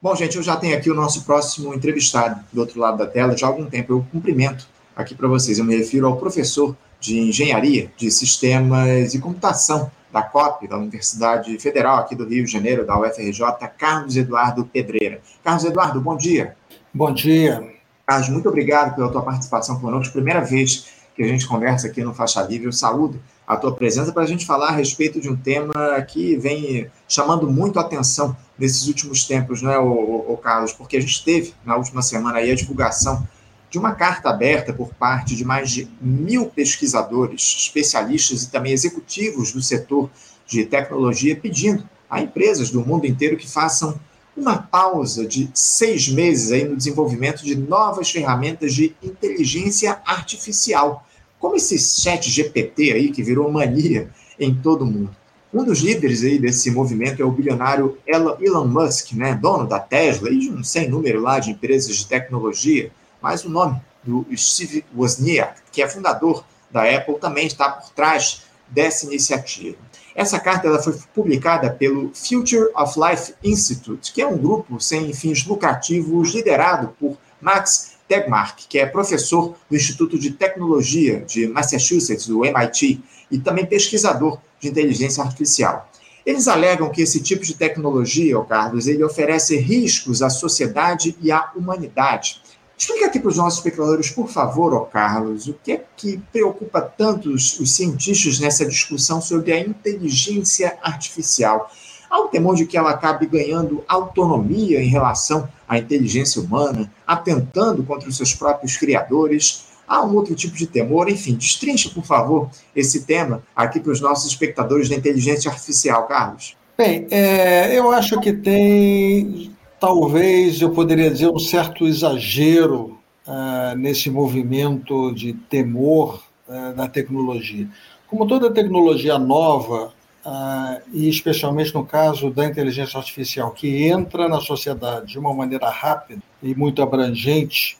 Bom, 0.00 0.14
gente, 0.14 0.36
eu 0.36 0.42
já 0.42 0.56
tenho 0.56 0.76
aqui 0.76 0.90
o 0.90 0.94
nosso 0.94 1.24
próximo 1.24 1.72
entrevistado 1.72 2.44
do 2.52 2.60
outro 2.60 2.78
lado 2.78 2.98
da 2.98 3.06
tela 3.06 3.34
já 3.34 3.46
há 3.46 3.48
algum 3.48 3.64
tempo. 3.64 3.94
Eu 3.94 4.06
cumprimento 4.12 4.68
aqui 4.94 5.14
para 5.14 5.26
vocês. 5.26 5.58
Eu 5.58 5.64
me 5.64 5.74
refiro 5.74 6.06
ao 6.06 6.18
professor 6.18 6.76
de 7.00 7.18
Engenharia 7.18 7.90
de 7.96 8.10
Sistemas 8.10 9.14
e 9.14 9.18
Computação 9.18 9.90
da 10.12 10.22
COP, 10.22 10.68
da 10.68 10.76
Universidade 10.76 11.58
Federal 11.58 11.96
aqui 11.96 12.14
do 12.14 12.28
Rio 12.28 12.44
de 12.44 12.52
Janeiro, 12.52 12.86
da 12.86 12.98
UFRJ, 12.98 13.40
Carlos 13.78 14.16
Eduardo 14.16 14.66
Pedreira. 14.66 15.22
Carlos 15.42 15.64
Eduardo, 15.64 15.98
bom 15.98 16.16
dia. 16.16 16.54
Bom 16.92 17.12
dia. 17.12 17.66
Carlos, 18.06 18.28
muito 18.28 18.48
obrigado 18.50 18.94
pela 18.94 19.10
tua 19.10 19.22
participação 19.22 19.80
conosco. 19.80 20.12
Primeira 20.12 20.42
vez 20.42 20.86
que 21.16 21.22
a 21.22 21.26
gente 21.26 21.46
conversa 21.46 21.86
aqui 21.86 22.04
no 22.04 22.14
Faixa 22.14 22.42
Livre. 22.42 22.66
Eu 22.66 22.72
saúdo 22.72 23.20
a 23.46 23.56
tua 23.56 23.74
presença 23.74 24.12
para 24.12 24.22
a 24.22 24.26
gente 24.26 24.44
falar 24.44 24.68
a 24.68 24.72
respeito 24.72 25.18
de 25.18 25.30
um 25.30 25.36
tema 25.36 25.72
que 26.02 26.36
vem 26.36 26.90
chamando 27.08 27.50
muito 27.50 27.78
a 27.78 27.82
atenção 27.82 28.36
nesses 28.58 28.86
últimos 28.86 29.24
tempos, 29.24 29.62
não 29.62 29.70
é, 29.70 29.78
o, 29.78 30.38
Carlos? 30.42 30.72
Porque 30.72 30.96
a 30.96 31.00
gente 31.00 31.24
teve 31.24 31.54
na 31.64 31.76
última 31.76 32.02
semana 32.02 32.38
aí 32.38 32.50
a 32.50 32.54
divulgação 32.54 33.26
de 33.70 33.78
uma 33.78 33.94
carta 33.94 34.30
aberta 34.30 34.72
por 34.72 34.94
parte 34.94 35.34
de 35.34 35.44
mais 35.44 35.70
de 35.70 35.88
mil 36.00 36.46
pesquisadores, 36.46 37.56
especialistas 37.58 38.42
e 38.42 38.50
também 38.50 38.72
executivos 38.72 39.52
do 39.52 39.62
setor 39.62 40.10
de 40.46 40.64
tecnologia 40.64 41.34
pedindo 41.34 41.88
a 42.08 42.20
empresas 42.20 42.70
do 42.70 42.84
mundo 42.84 43.06
inteiro 43.06 43.36
que 43.36 43.50
façam 43.50 43.98
uma 44.36 44.58
pausa 44.58 45.26
de 45.26 45.50
seis 45.54 46.08
meses 46.08 46.52
aí 46.52 46.64
no 46.64 46.76
desenvolvimento 46.76 47.42
de 47.42 47.56
novas 47.56 48.10
ferramentas 48.10 48.74
de 48.74 48.94
inteligência 49.02 50.00
artificial, 50.04 51.06
como 51.38 51.56
esse 51.56 51.78
chat 51.78 52.30
GPT 52.30 52.92
aí 52.92 53.10
que 53.10 53.22
virou 53.22 53.50
mania 53.50 54.10
em 54.38 54.54
todo 54.54 54.84
mundo. 54.84 55.14
Um 55.54 55.64
dos 55.64 55.80
líderes 55.80 56.22
aí 56.22 56.38
desse 56.38 56.70
movimento 56.70 57.22
é 57.22 57.24
o 57.24 57.30
bilionário 57.30 57.96
Elon 58.06 58.66
Musk, 58.66 59.12
né, 59.12 59.34
dono 59.34 59.66
da 59.66 59.78
Tesla 59.78 60.28
e 60.28 60.38
de 60.38 60.50
um 60.50 60.62
sem 60.62 60.88
número 60.88 61.20
lá 61.20 61.38
de 61.38 61.50
empresas 61.52 61.96
de 61.96 62.06
tecnologia, 62.06 62.90
mas 63.22 63.44
o 63.44 63.48
nome 63.48 63.80
do 64.04 64.26
Steve 64.36 64.84
Wozniak, 64.94 65.60
que 65.72 65.80
é 65.80 65.88
fundador 65.88 66.44
da 66.70 66.82
Apple, 66.82 67.18
também 67.18 67.46
está 67.46 67.70
por 67.70 67.90
trás 67.90 68.42
dessa 68.68 69.06
iniciativa. 69.06 69.78
Essa 70.16 70.40
carta 70.40 70.66
ela 70.66 70.82
foi 70.82 70.94
publicada 71.14 71.70
pelo 71.70 72.10
Future 72.14 72.70
of 72.74 72.98
Life 72.98 73.34
Institute, 73.44 74.14
que 74.14 74.22
é 74.22 74.26
um 74.26 74.38
grupo 74.38 74.80
sem 74.80 75.12
fins 75.12 75.44
lucrativos 75.44 76.32
liderado 76.32 76.88
por 76.98 77.18
Max 77.38 77.96
Tegmark, 78.08 78.66
que 78.66 78.78
é 78.78 78.86
professor 78.86 79.54
do 79.68 79.76
Instituto 79.76 80.18
de 80.18 80.30
Tecnologia 80.30 81.20
de 81.20 81.46
Massachusetts, 81.46 82.26
do 82.26 82.46
MIT, 82.46 82.98
e 83.30 83.38
também 83.38 83.66
pesquisador 83.66 84.40
de 84.58 84.68
inteligência 84.68 85.22
artificial. 85.22 85.90
Eles 86.24 86.48
alegam 86.48 86.90
que 86.90 87.02
esse 87.02 87.20
tipo 87.20 87.44
de 87.44 87.54
tecnologia, 87.54 88.40
Carlos, 88.44 88.86
ele 88.86 89.04
oferece 89.04 89.58
riscos 89.58 90.22
à 90.22 90.30
sociedade 90.30 91.14
e 91.20 91.30
à 91.30 91.52
humanidade. 91.54 92.40
Explica 92.78 93.06
aqui 93.06 93.18
para 93.18 93.30
os 93.30 93.38
nossos 93.38 93.58
espectadores, 93.58 94.10
por 94.10 94.28
favor, 94.28 94.74
ó 94.74 94.80
Carlos, 94.80 95.48
o 95.48 95.54
que 95.54 95.72
é 95.72 95.84
que 95.96 96.18
preocupa 96.30 96.82
tanto 96.82 97.30
os, 97.30 97.58
os 97.58 97.74
cientistas 97.74 98.38
nessa 98.38 98.66
discussão 98.66 99.20
sobre 99.20 99.52
a 99.52 99.60
inteligência 99.60 100.76
artificial? 100.82 101.70
Há 102.10 102.20
o 102.20 102.28
temor 102.28 102.54
de 102.54 102.66
que 102.66 102.76
ela 102.76 102.90
acabe 102.90 103.26
ganhando 103.26 103.82
autonomia 103.88 104.82
em 104.82 104.88
relação 104.88 105.48
à 105.66 105.78
inteligência 105.78 106.40
humana, 106.40 106.92
atentando 107.06 107.82
contra 107.82 108.08
os 108.08 108.16
seus 108.16 108.34
próprios 108.34 108.76
criadores. 108.76 109.64
Há 109.88 110.04
um 110.04 110.14
outro 110.14 110.34
tipo 110.34 110.54
de 110.54 110.66
temor, 110.66 111.08
enfim, 111.08 111.34
destrinche, 111.34 111.88
por 111.88 112.04
favor, 112.04 112.50
esse 112.74 113.04
tema 113.04 113.42
aqui 113.54 113.80
para 113.80 113.92
os 113.92 114.00
nossos 114.00 114.30
espectadores 114.30 114.88
da 114.88 114.96
inteligência 114.96 115.50
artificial, 115.50 116.06
Carlos. 116.06 116.56
Bem, 116.76 117.06
é, 117.10 117.76
eu 117.76 117.90
acho 117.90 118.20
que 118.20 118.32
tem 118.34 119.55
talvez 119.78 120.60
eu 120.60 120.70
poderia 120.70 121.10
dizer 121.10 121.28
um 121.28 121.38
certo 121.38 121.86
exagero 121.86 122.98
uh, 123.26 123.76
nesse 123.76 124.10
movimento 124.10 125.12
de 125.12 125.32
temor 125.32 126.22
uh, 126.48 126.74
da 126.74 126.88
tecnologia. 126.88 127.68
Como 128.06 128.26
toda 128.26 128.50
tecnologia 128.50 129.18
nova, 129.18 129.92
uh, 130.24 130.80
e 130.92 131.08
especialmente 131.08 131.74
no 131.74 131.84
caso 131.84 132.30
da 132.30 132.46
inteligência 132.46 132.98
artificial, 132.98 133.50
que 133.50 133.84
entra 133.84 134.28
na 134.28 134.40
sociedade 134.40 135.12
de 135.12 135.18
uma 135.18 135.34
maneira 135.34 135.68
rápida 135.68 136.22
e 136.42 136.54
muito 136.54 136.82
abrangente, 136.82 137.78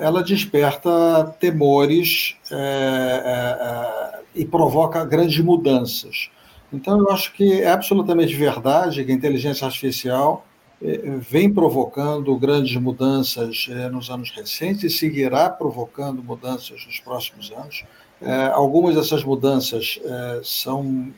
ela 0.00 0.20
desperta 0.20 1.32
temores 1.38 2.34
e 4.34 4.44
provoca 4.44 5.04
grandes 5.04 5.38
mudanças. 5.38 6.28
Então, 6.72 6.98
eu 6.98 7.08
acho 7.12 7.32
que 7.34 7.62
é 7.62 7.70
absolutamente 7.70 8.34
verdade 8.34 9.04
que 9.04 9.12
a 9.12 9.14
inteligência 9.14 9.64
artificial 9.64 10.44
vem 11.20 11.52
provocando 11.52 12.36
grandes 12.36 12.76
mudanças 12.76 13.66
é, 13.70 13.88
nos 13.88 14.10
anos 14.10 14.30
recentes 14.30 14.84
e 14.84 14.90
seguirá 14.90 15.48
provocando 15.48 16.22
mudanças 16.22 16.84
nos 16.86 17.00
próximos 17.00 17.50
anos. 17.52 17.84
É, 18.20 18.46
algumas 18.46 18.94
dessas 18.94 19.24
mudanças 19.24 19.98
são, 20.42 21.12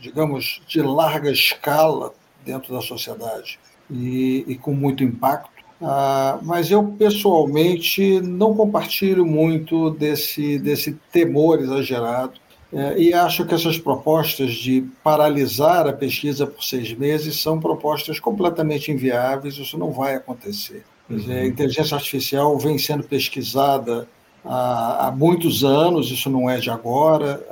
digamos, 0.00 0.60
de 0.66 0.80
larga 0.80 1.30
escala 1.30 2.12
dentro 2.44 2.72
da 2.72 2.80
sociedade 2.80 3.58
e, 3.90 4.58
com 4.60 4.72
muito 4.72 5.04
impacto. 5.04 5.50
Ah, 5.82 6.38
mas 6.42 6.70
eu 6.70 6.84
pessoalmente 6.98 8.20
não 8.20 8.54
compartilho 8.54 9.24
muito 9.24 9.90
desse, 9.90 10.58
desse 10.58 10.92
temor 11.10 11.58
exagerado 11.60 12.32
é, 12.32 12.49
e 12.96 13.12
acho 13.12 13.44
que 13.44 13.54
essas 13.54 13.78
propostas 13.78 14.54
de 14.54 14.82
paralisar 15.02 15.88
a 15.88 15.92
pesquisa 15.92 16.46
por 16.46 16.62
seis 16.62 16.92
meses 16.92 17.40
são 17.40 17.58
propostas 17.58 18.20
completamente 18.20 18.92
inviáveis, 18.92 19.56
isso 19.56 19.76
não 19.76 19.90
vai 19.90 20.14
acontecer. 20.14 20.84
Dizer, 21.08 21.38
a 21.38 21.40
uhum. 21.40 21.46
inteligência 21.46 21.96
artificial 21.96 22.56
vem 22.56 22.78
sendo 22.78 23.02
pesquisada 23.02 24.06
há, 24.44 25.08
há, 25.08 25.10
muitos 25.10 25.64
anos, 25.64 26.10
isso 26.10 26.30
não 26.30 26.48
é 26.48 26.58
de 26.58 26.70
agora, 26.70 27.44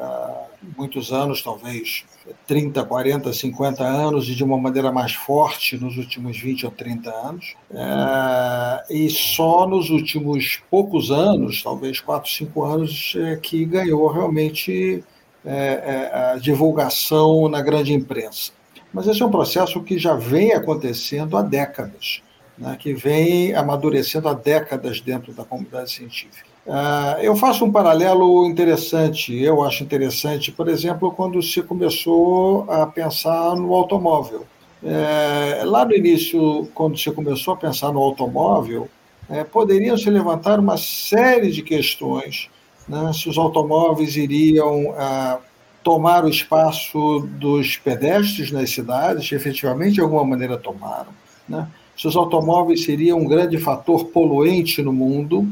muitos 0.77 1.13
anos, 1.13 1.43
talvez 1.43 2.05
30, 2.47 2.85
40, 2.85 3.33
50 3.33 3.85
anos, 3.85 4.29
e 4.29 4.35
de 4.35 4.45
uma 4.45 4.59
maneira 4.59 4.91
mais 4.93 5.13
forte 5.13 5.77
nos 5.77 5.97
últimos 5.97 6.39
20 6.39 6.67
ou 6.67 6.73
30 6.73 7.11
anos. 7.11 7.55
É, 7.71 8.95
e 8.95 9.11
só 9.11 9.67
nos 9.67 9.91
últimos 9.91 10.61
poucos 10.71 11.11
anos, 11.11 11.63
talvez 11.63 12.01
4, 12.01 12.31
5 12.31 12.65
anos, 12.65 13.15
é 13.17 13.37
que 13.37 13.65
ganhou 13.65 14.09
realmente 14.09 15.05
é, 15.45 16.11
é, 16.13 16.33
a 16.33 16.39
divulgação 16.39 17.49
na 17.49 17.63
grande 17.63 17.93
imprensa. 17.93 18.53
Mas 18.93 19.07
esse 19.07 19.23
é 19.23 19.27
um 19.27 19.31
processo 19.31 19.83
que 19.83 19.99
já 19.99 20.15
vem 20.15 20.53
acontecendo 20.53 21.37
há 21.37 21.43
décadas, 21.43 22.23
né, 22.57 22.77
que 22.79 22.95
vem 22.95 23.55
amadurecendo 23.55 24.29
há 24.29 24.35
décadas 24.35 25.01
dentro 25.01 25.33
da 25.33 25.45
comunidade 25.45 25.91
científica. 25.91 26.49
Uh, 26.69 27.19
eu 27.23 27.35
faço 27.35 27.65
um 27.65 27.73
paralelo 27.73 28.47
interessante, 28.47 29.35
eu 29.35 29.65
acho 29.65 29.83
interessante, 29.83 30.53
por 30.53 30.69
exemplo, 30.69 31.11
quando 31.11 31.43
se 31.43 31.63
começou 31.63 32.71
a 32.71 32.87
pensar 32.87 33.57
no 33.57 33.73
automóvel. 33.75 34.47
É, 34.85 35.63
lá 35.65 35.85
no 35.85 35.93
início, 35.93 36.69
quando 36.75 36.97
se 36.97 37.11
começou 37.11 37.55
a 37.55 37.57
pensar 37.57 37.91
no 37.91 38.01
automóvel, 38.01 38.87
é, 39.29 39.43
poderiam 39.43 39.97
se 39.97 40.09
levantar 40.09 40.61
uma 40.61 40.77
série 40.77 41.51
de 41.51 41.63
questões 41.63 42.49
né, 42.89 43.13
se 43.13 43.29
os 43.29 43.37
automóveis 43.37 44.17
iriam 44.17 44.95
ah, 44.97 45.39
tomar 45.83 46.25
o 46.25 46.29
espaço 46.29 47.21
dos 47.39 47.77
pedestres 47.77 48.51
nas 48.51 48.71
cidades, 48.71 49.31
efetivamente 49.31 49.95
de 49.95 50.01
alguma 50.01 50.25
maneira 50.25 50.57
tomaram, 50.57 51.13
né, 51.49 51.69
se 51.97 52.09
os 52.09 52.17
automóveis 52.17 52.85
seriam 52.85 53.19
um 53.19 53.27
grande 53.27 53.59
fator 53.59 54.07
poluente 54.07 54.81
no 54.81 54.93
mundo, 54.93 55.47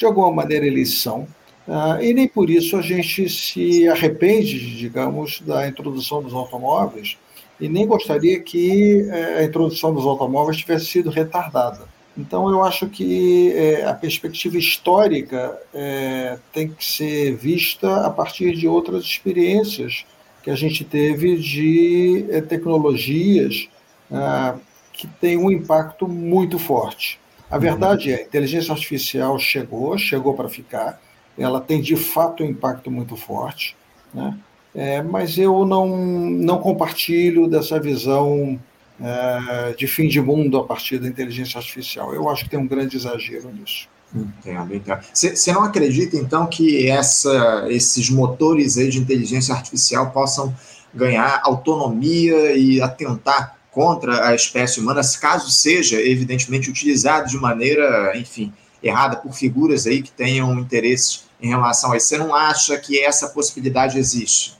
de 0.00 0.06
alguma 0.06 0.32
maneira 0.32 0.66
eles 0.66 0.94
são, 1.02 1.28
ah, 1.68 1.98
e 2.00 2.14
nem 2.14 2.26
por 2.26 2.48
isso 2.48 2.76
a 2.76 2.82
gente 2.82 3.28
se 3.28 3.86
arrepende, 3.86 4.76
digamos, 4.76 5.40
da 5.42 5.68
introdução 5.68 6.22
dos 6.22 6.32
automóveis, 6.32 7.18
e 7.60 7.68
nem 7.68 7.86
gostaria 7.86 8.40
que 8.40 9.06
eh, 9.10 9.40
a 9.40 9.44
introdução 9.44 9.92
dos 9.92 10.06
automóveis 10.06 10.56
tivesse 10.56 10.86
sido 10.86 11.10
retardada. 11.10 11.86
Então, 12.16 12.50
eu 12.50 12.64
acho 12.64 12.88
que 12.88 13.52
é, 13.52 13.84
a 13.84 13.92
perspectiva 13.94 14.56
histórica 14.56 15.58
é, 15.72 16.38
tem 16.52 16.68
que 16.68 16.84
ser 16.84 17.36
vista 17.36 18.06
a 18.06 18.10
partir 18.10 18.56
de 18.56 18.66
outras 18.66 19.04
experiências 19.04 20.06
que 20.42 20.50
a 20.50 20.56
gente 20.56 20.84
teve 20.84 21.36
de 21.36 22.24
tecnologias 22.48 23.68
ah, 24.10 24.56
que 24.92 25.06
têm 25.06 25.36
um 25.36 25.50
impacto 25.50 26.08
muito 26.08 26.58
forte. 26.58 27.20
A 27.50 27.58
verdade 27.58 28.12
é, 28.12 28.16
a 28.16 28.22
inteligência 28.22 28.72
artificial 28.72 29.38
chegou, 29.38 29.98
chegou 29.98 30.34
para 30.34 30.48
ficar, 30.48 31.00
ela 31.36 31.60
tem 31.60 31.80
de 31.80 31.96
fato 31.96 32.44
um 32.44 32.46
impacto 32.46 32.90
muito 32.90 33.16
forte, 33.16 33.76
né? 34.14 34.38
É, 34.72 35.02
mas 35.02 35.36
eu 35.36 35.66
não, 35.66 35.96
não 35.96 36.60
compartilho 36.60 37.48
dessa 37.48 37.80
visão 37.80 38.58
é, 39.00 39.72
de 39.72 39.86
fim 39.88 40.06
de 40.06 40.20
mundo 40.20 40.58
a 40.58 40.64
partir 40.64 40.98
da 40.98 41.08
inteligência 41.08 41.58
artificial. 41.58 42.14
Eu 42.14 42.28
acho 42.28 42.44
que 42.44 42.50
tem 42.50 42.58
um 42.58 42.68
grande 42.68 42.96
exagero 42.96 43.50
nisso. 43.52 43.88
Entendo, 44.14 44.74
entendo. 44.74 45.00
Você 45.12 45.52
não 45.52 45.64
acredita, 45.64 46.16
então, 46.16 46.46
que 46.46 46.88
essa, 46.88 47.66
esses 47.68 48.10
motores 48.10 48.76
aí 48.76 48.88
de 48.88 48.98
inteligência 48.98 49.54
artificial 49.54 50.10
possam 50.10 50.54
ganhar 50.94 51.40
autonomia 51.44 52.56
e 52.56 52.80
atentar 52.80 53.56
contra 53.70 54.28
a 54.28 54.34
espécie 54.34 54.80
humana, 54.80 55.00
caso 55.20 55.50
seja, 55.50 56.00
evidentemente, 56.00 56.70
utilizado 56.70 57.28
de 57.28 57.36
maneira, 57.36 58.16
enfim, 58.16 58.52
errada 58.82 59.16
por 59.16 59.32
figuras 59.32 59.86
aí 59.86 60.02
que 60.02 60.10
tenham 60.10 60.58
interesses 60.58 61.24
em 61.40 61.48
relação 61.48 61.92
a 61.92 61.96
isso. 61.96 62.08
Você 62.08 62.18
não 62.18 62.34
acha 62.34 62.76
que 62.78 62.98
essa 62.98 63.28
possibilidade 63.28 63.98
existe? 63.98 64.58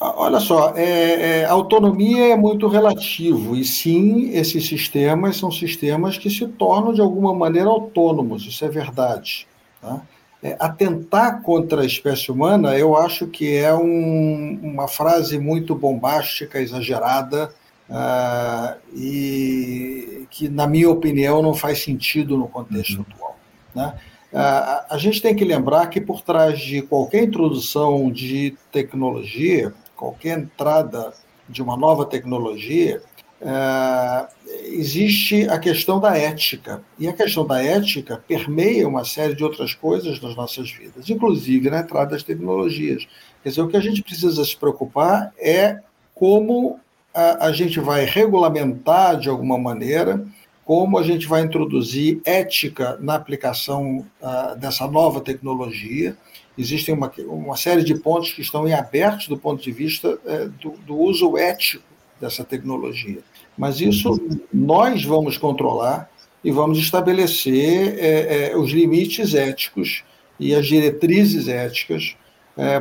Olha 0.00 0.38
só, 0.38 0.74
é, 0.76 1.40
é, 1.40 1.44
autonomia 1.46 2.28
é 2.28 2.36
muito 2.36 2.68
relativo, 2.68 3.56
e 3.56 3.64
sim, 3.64 4.30
esses 4.30 4.64
sistemas 4.64 5.36
são 5.36 5.50
sistemas 5.50 6.16
que 6.16 6.30
se 6.30 6.46
tornam 6.46 6.92
de 6.92 7.00
alguma 7.00 7.34
maneira 7.34 7.68
autônomos, 7.68 8.46
isso 8.46 8.64
é 8.64 8.68
verdade. 8.68 9.48
Tá? 9.82 10.00
É, 10.40 10.56
atentar 10.60 11.42
contra 11.42 11.82
a 11.82 11.84
espécie 11.84 12.30
humana, 12.30 12.78
eu 12.78 12.96
acho 12.96 13.26
que 13.26 13.56
é 13.56 13.74
um, 13.74 14.60
uma 14.62 14.86
frase 14.86 15.36
muito 15.36 15.74
bombástica, 15.74 16.60
exagerada, 16.60 17.52
uh, 17.88 18.78
e 18.94 20.26
que, 20.30 20.48
na 20.48 20.66
minha 20.66 20.90
opinião, 20.90 21.42
não 21.42 21.54
faz 21.54 21.82
sentido 21.82 22.36
no 22.36 22.48
contexto 22.48 22.96
uhum. 22.98 23.04
atual. 23.10 23.38
Né? 23.74 23.94
Uh, 24.32 24.84
a 24.90 24.98
gente 24.98 25.22
tem 25.22 25.34
que 25.34 25.44
lembrar 25.44 25.86
que 25.88 26.00
por 26.00 26.20
trás 26.22 26.58
de 26.58 26.82
qualquer 26.82 27.24
introdução 27.24 28.10
de 28.10 28.56
tecnologia, 28.70 29.72
qualquer 29.96 30.38
entrada 30.38 31.12
de 31.48 31.62
uma 31.62 31.76
nova 31.76 32.04
tecnologia, 32.04 33.02
é, 33.40 34.26
existe 34.64 35.48
a 35.48 35.58
questão 35.58 36.00
da 36.00 36.16
ética. 36.16 36.82
E 36.98 37.08
a 37.08 37.12
questão 37.12 37.46
da 37.46 37.62
ética 37.62 38.22
permeia 38.26 38.88
uma 38.88 39.04
série 39.04 39.34
de 39.34 39.44
outras 39.44 39.74
coisas 39.74 40.20
nas 40.20 40.34
nossas 40.34 40.70
vidas, 40.70 41.08
inclusive 41.08 41.70
na 41.70 41.80
entrada 41.80 42.10
das 42.10 42.22
tecnologias. 42.22 43.06
Quer 43.42 43.50
dizer, 43.50 43.62
o 43.62 43.68
que 43.68 43.76
a 43.76 43.80
gente 43.80 44.02
precisa 44.02 44.44
se 44.44 44.56
preocupar 44.56 45.32
é 45.38 45.80
como 46.14 46.80
a, 47.14 47.46
a 47.46 47.52
gente 47.52 47.80
vai 47.80 48.04
regulamentar 48.04 49.18
de 49.18 49.28
alguma 49.28 49.58
maneira, 49.58 50.24
como 50.64 50.98
a 50.98 51.02
gente 51.02 51.26
vai 51.26 51.42
introduzir 51.42 52.20
ética 52.24 52.98
na 53.00 53.14
aplicação 53.14 54.04
uh, 54.20 54.56
dessa 54.56 54.86
nova 54.86 55.20
tecnologia 55.20 56.16
existem 56.58 56.92
uma, 56.92 57.10
uma 57.28 57.56
série 57.56 57.84
de 57.84 57.94
pontos 57.94 58.32
que 58.32 58.42
estão 58.42 58.66
em 58.66 58.74
abertos 58.74 59.28
do 59.28 59.38
ponto 59.38 59.62
de 59.62 59.70
vista 59.70 60.18
é, 60.26 60.46
do, 60.46 60.72
do, 60.84 60.96
uso 60.96 61.38
ético 61.38 61.84
dessa 62.20 62.42
tecnologia. 62.42 63.20
Mas 63.56 63.80
isso 63.80 64.20
nós 64.52 65.04
vamos 65.04 65.38
controlar 65.38 66.10
e 66.42 66.50
vamos 66.50 66.78
estabelecer 66.78 67.96
é, 67.98 68.56
os 68.56 68.72
limites 68.72 69.34
éticos 69.34 70.02
e 70.38 70.54
as 70.54 70.66
diretrizes 70.66 71.48
éticas 71.48 72.16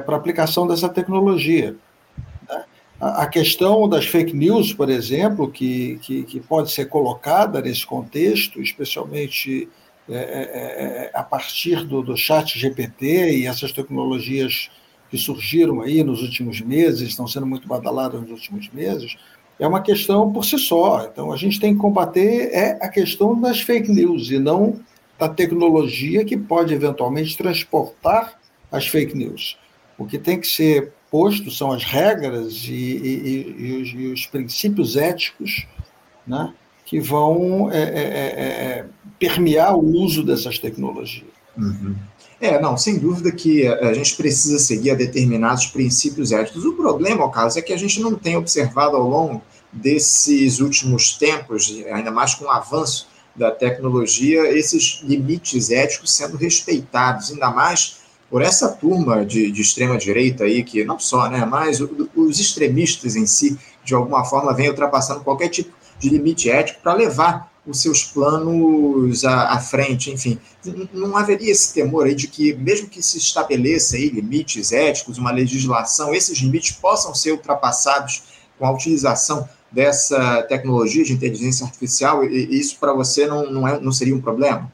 para 0.06 0.16
a 0.16 0.18
aplicação 0.18 0.66
dessa 0.68 0.90
tecnologia. 0.90 1.76
A, 3.00 3.28
questão 3.28 3.88
das 3.88 4.06
fake 4.06 4.36
news, 4.36 4.74
por 4.74 4.90
exemplo, 4.90 5.52
que, 5.52 6.00
que, 6.02 6.24
que 6.24 6.40
pode 6.40 6.72
ser 6.72 6.86
colocada 6.86 7.62
nesse 7.62 7.86
contexto, 7.86 8.60
especialmente 8.60 9.70
é, 10.10 10.16
é, 10.16 10.20
é, 10.20 11.12
a 11.14 11.22
partir 11.22 11.84
do, 11.84 12.02
do 12.02 12.18
chat 12.18 12.58
GPT 12.58 13.38
e 13.38 13.46
essas 13.46 13.72
tecnologias 13.72 14.72
que 15.12 15.18
surgiram 15.18 15.82
aí 15.82 16.04
nos 16.04 16.22
últimos 16.24 16.60
meses, 16.60 17.10
estão 17.10 17.28
sendo 17.28 17.46
muito 17.46 17.68
badaladas 17.68 18.22
nos 18.22 18.32
últimos 18.32 18.70
meses, 18.72 19.16
é 19.60 19.68
uma 19.68 19.82
questão 19.82 20.32
por 20.32 20.44
si 20.44 20.58
só. 20.58 21.08
Então, 21.12 21.32
a 21.32 21.38
gente 21.38 21.60
tem 21.60 21.74
que 21.74 21.80
combater 21.80 22.50
é 22.52 22.80
a 22.82 22.90
questão 22.90 23.40
das 23.40 23.62
fake 23.62 23.92
news 23.92 24.32
e 24.32 24.40
não 24.40 24.80
da 25.20 25.30
tecnologia 25.30 26.26
que 26.26 26.38
pode 26.38 26.74
eventualmente 26.74 27.38
transportar 27.38 28.40
as 28.72 28.88
fake 28.88 29.16
news. 29.16 29.58
O 29.98 30.06
que 30.06 30.18
tem 30.18 30.40
que 30.40 30.48
ser 30.48 30.94
posto 31.12 31.50
são 31.50 31.72
as 31.72 31.84
regras 31.84 32.64
e, 32.66 32.74
e, 32.74 33.56
e, 33.58 33.82
os, 33.82 33.90
e 33.90 34.08
os, 34.08 34.26
princípios 34.26 34.96
éticos 34.96 35.66
né, 36.26 36.54
que 36.86 37.00
vão 37.00 37.72
é, 37.72 37.82
é, 37.82 37.84
é, 37.84 38.86
permear 39.20 39.76
o 39.76 39.86
uso 39.86 40.24
dessas 40.24 40.60
tecnologias. 40.60 41.28
Uhum. 41.58 41.96
É, 42.40 42.62
não, 42.62 42.78
sem 42.78 43.00
dúvida 43.00 43.32
que 43.32 43.68
a 43.68 43.94
gente 43.94 44.16
precisa 44.16 44.60
seguir 44.60 44.92
a 44.92 44.96
determinados 44.96 45.66
princípios 45.68 46.32
éticos. 46.32 46.66
O 46.66 46.74
problema, 46.74 47.30
caso, 47.32 47.58
é 47.58 47.62
que 47.62 47.74
a 47.74 47.78
gente 47.78 48.00
não 48.00 48.14
tem 48.14 48.38
observado 48.38 48.96
ao 48.96 49.08
longo 49.08 49.42
desses 49.74 50.60
últimos 50.60 51.14
tempos, 51.14 51.74
ainda 51.92 52.12
mais 52.12 52.36
com 52.36 52.46
o 52.46 52.50
avanço 52.52 53.08
da 53.36 53.52
tecnologia, 53.52 54.52
esses 54.52 55.02
limites 55.04 55.70
éticos 55.70 56.14
sendo 56.14 56.38
respeitados, 56.38 57.32
ainda 57.32 57.50
mais 57.52 57.98
por 58.30 58.42
essa 58.42 58.70
turma 58.70 59.26
de, 59.26 59.52
de 59.52 59.62
extrema-direita 59.62 60.44
aí, 60.44 60.64
que 60.64 60.84
não 60.84 61.00
só, 61.00 61.30
né, 61.30 61.46
mas 61.46 61.80
os 62.16 62.40
extremistas 62.40 63.16
em 63.16 63.26
si, 63.26 63.58
de 63.84 63.94
alguma 63.94 64.26
forma, 64.26 64.54
vêm 64.54 64.70
ultrapassando 64.70 65.22
qualquer 65.22 65.50
tipo 65.50 65.72
de 66.00 66.10
limite 66.10 66.50
ético 66.50 66.82
para 66.82 66.94
levar 66.94 67.52
os 67.66 67.82
seus 67.82 68.04
planos 68.04 69.26
à, 69.26 69.54
à, 69.54 69.60
frente, 69.60 70.10
enfim. 70.12 70.40
Não 70.94 71.18
haveria 71.18 71.52
esse 71.52 71.74
temor 71.74 72.06
aí 72.06 72.16
de 72.16 72.28
que, 72.28 72.54
mesmo 72.54 72.88
que 72.88 73.02
se 73.02 73.18
estabeleça 73.18 73.98
aí 73.98 74.10
limites 74.10 74.72
éticos, 74.72 75.18
uma 75.18 75.32
legislação, 75.32 76.14
esses 76.14 76.38
limites 76.40 76.72
possam 76.72 77.14
ser 77.14 77.32
ultrapassados 77.32 78.24
com 78.58 78.66
a 78.66 78.72
utilização 78.72 79.48
dessa 79.72 80.44
tecnologia 80.44 81.04
de 81.04 81.14
inteligência 81.14 81.66
artificial, 81.66 82.24
e 82.24 82.58
isso 82.58 82.78
para 82.80 82.94
você 82.94 83.28
não, 83.28 83.52
não, 83.52 83.68
é, 83.68 83.80
não 83.80 83.92
seria 83.92 84.16
um 84.16 84.22
problema? 84.22 84.72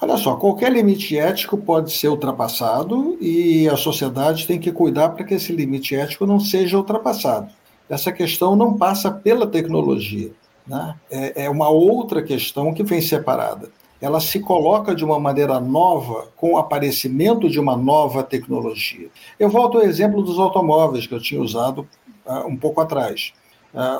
Olha 0.00 0.16
só, 0.16 0.36
qualquer 0.36 0.72
limite 0.72 1.16
ético 1.16 1.56
pode 1.56 1.92
ser 1.92 2.08
ultrapassado 2.08 3.16
e 3.20 3.68
a 3.68 3.76
sociedade 3.76 4.46
tem 4.46 4.58
que 4.58 4.72
cuidar 4.72 5.10
para 5.10 5.24
que 5.24 5.34
esse 5.34 5.52
limite 5.52 5.94
ético 5.94 6.26
não 6.26 6.40
seja 6.40 6.76
ultrapassado. 6.76 7.52
Essa 7.88 8.10
questão 8.10 8.56
não 8.56 8.76
passa 8.76 9.10
pela 9.10 9.46
tecnologia 9.46 10.32
né? 10.66 10.94
é, 11.10 11.44
é 11.44 11.50
uma 11.50 11.68
outra 11.68 12.22
questão 12.22 12.72
que 12.72 12.82
vem 12.82 13.00
separada. 13.00 13.70
Ela 14.00 14.20
se 14.20 14.40
coloca 14.40 14.94
de 14.94 15.04
uma 15.04 15.18
maneira 15.20 15.60
nova 15.60 16.28
com 16.36 16.54
o 16.54 16.58
aparecimento 16.58 17.48
de 17.48 17.60
uma 17.60 17.76
nova 17.76 18.22
tecnologia. 18.22 19.08
Eu 19.38 19.48
volto 19.48 19.78
ao 19.78 19.84
exemplo 19.84 20.22
dos 20.22 20.38
automóveis 20.38 21.06
que 21.06 21.14
eu 21.14 21.20
tinha 21.20 21.40
usado 21.40 21.86
uh, 22.26 22.46
um 22.48 22.56
pouco 22.56 22.80
atrás. 22.80 23.32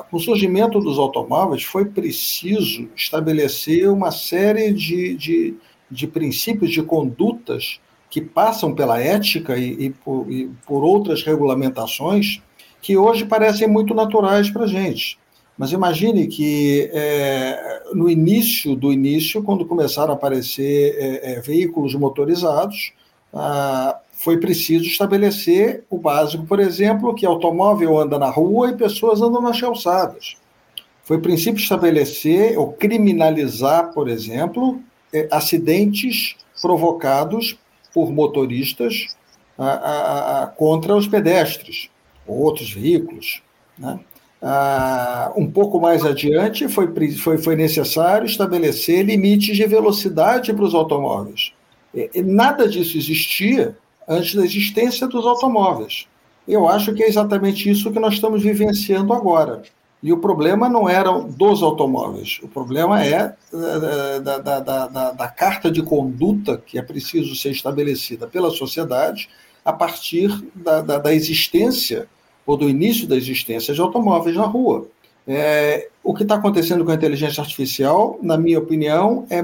Com 0.09 0.17
o 0.17 0.19
surgimento 0.19 0.79
dos 0.79 0.99
automóveis, 0.99 1.63
foi 1.63 1.85
preciso 1.85 2.87
estabelecer 2.95 3.89
uma 3.89 4.11
série 4.11 4.71
de, 4.71 5.15
de, 5.15 5.55
de 5.89 6.07
princípios, 6.07 6.71
de 6.71 6.83
condutas 6.83 7.79
que 8.07 8.21
passam 8.21 8.75
pela 8.75 8.99
ética 8.99 9.57
e, 9.57 9.85
e, 9.85 9.89
por, 9.89 10.31
e 10.31 10.47
por 10.67 10.83
outras 10.83 11.23
regulamentações 11.23 12.41
que 12.79 12.95
hoje 12.95 13.25
parecem 13.25 13.67
muito 13.67 13.95
naturais 13.95 14.51
para 14.51 14.65
a 14.65 14.67
gente. 14.67 15.17
Mas 15.57 15.71
imagine 15.71 16.27
que 16.27 16.89
é, 16.93 17.83
no 17.93 18.09
início 18.09 18.75
do 18.75 18.91
início, 18.91 19.41
quando 19.41 19.65
começaram 19.65 20.13
a 20.13 20.15
aparecer 20.15 20.95
é, 20.97 21.33
é, 21.33 21.41
veículos 21.41 21.95
motorizados, 21.95 22.93
ah, 23.33 23.99
foi 24.23 24.37
preciso 24.37 24.85
estabelecer 24.85 25.83
o 25.89 25.97
básico, 25.97 26.45
por 26.45 26.57
exemplo, 26.61 27.13
que 27.13 27.25
automóvel 27.25 27.99
anda 27.99 28.17
na 28.17 28.29
rua 28.29 28.69
e 28.69 28.77
pessoas 28.77 29.21
andam 29.21 29.41
nas 29.41 29.59
calçadas. 29.59 30.37
Foi 31.03 31.19
princípio 31.19 31.59
estabelecer 31.59 32.57
ou 32.57 32.71
criminalizar, 32.71 33.91
por 33.91 34.07
exemplo, 34.07 34.79
é, 35.11 35.27
acidentes 35.29 36.37
provocados 36.61 37.59
por 37.93 38.13
motoristas 38.13 39.07
a, 39.57 39.67
a, 39.67 40.43
a, 40.43 40.47
contra 40.47 40.95
os 40.95 41.05
pedestres 41.05 41.89
ou 42.25 42.37
outros 42.37 42.71
veículos. 42.71 43.43
Né? 43.77 43.99
Um 45.35 45.51
pouco 45.51 45.81
mais 45.81 46.05
adiante, 46.05 46.69
foi, 46.69 46.87
foi, 47.17 47.37
foi 47.37 47.55
necessário 47.57 48.25
estabelecer 48.25 49.03
limites 49.03 49.57
de 49.57 49.67
velocidade 49.67 50.53
para 50.53 50.63
os 50.63 50.73
automóveis. 50.73 51.51
E, 51.93 52.21
nada 52.21 52.69
disso 52.69 52.97
existia 52.97 53.77
antes 54.07 54.35
da 54.35 54.43
existência 54.43 55.07
dos 55.07 55.25
automóveis. 55.25 56.07
Eu 56.47 56.67
acho 56.67 56.93
que 56.93 57.03
é 57.03 57.07
exatamente 57.07 57.69
isso 57.69 57.91
que 57.91 57.99
nós 57.99 58.15
estamos 58.15 58.43
vivenciando 58.43 59.13
agora. 59.13 59.63
E 60.01 60.11
o 60.11 60.17
problema 60.17 60.67
não 60.67 60.89
era 60.89 61.09
dos 61.21 61.63
automóveis, 61.63 62.41
o 62.43 62.47
problema 62.49 63.01
é 63.01 63.33
eh, 63.53 64.19
da, 64.19 64.37
da, 64.37 64.59
da, 64.59 65.11
da, 65.11 65.27
carta 65.29 65.71
de 65.71 65.81
conduta 65.81 66.57
que 66.57 66.77
é 66.77 66.81
preciso 66.81 67.33
ser 67.35 67.51
estabelecida 67.51 68.27
pela 68.27 68.51
sociedade 68.51 69.29
a 69.63 69.71
partir 69.71 70.29
da, 70.53 70.81
da 70.81 71.13
existência 71.15 72.05
ou 72.45 72.57
do 72.57 72.69
início 72.69 73.07
da 73.07 73.15
existência 73.15 73.73
de 73.73 73.79
automóveis 73.79 74.35
na 74.35 74.43
rua. 74.43 74.87
É, 75.25 75.87
o 76.03 76.13
que 76.13 76.23
está 76.23 76.35
acontecendo 76.35 76.83
com 76.83 76.91
a 76.91 76.95
inteligência 76.95 77.39
artificial, 77.39 78.19
na 78.21 78.37
minha 78.37 78.59
opinião, 78.59 79.25
é, 79.29 79.41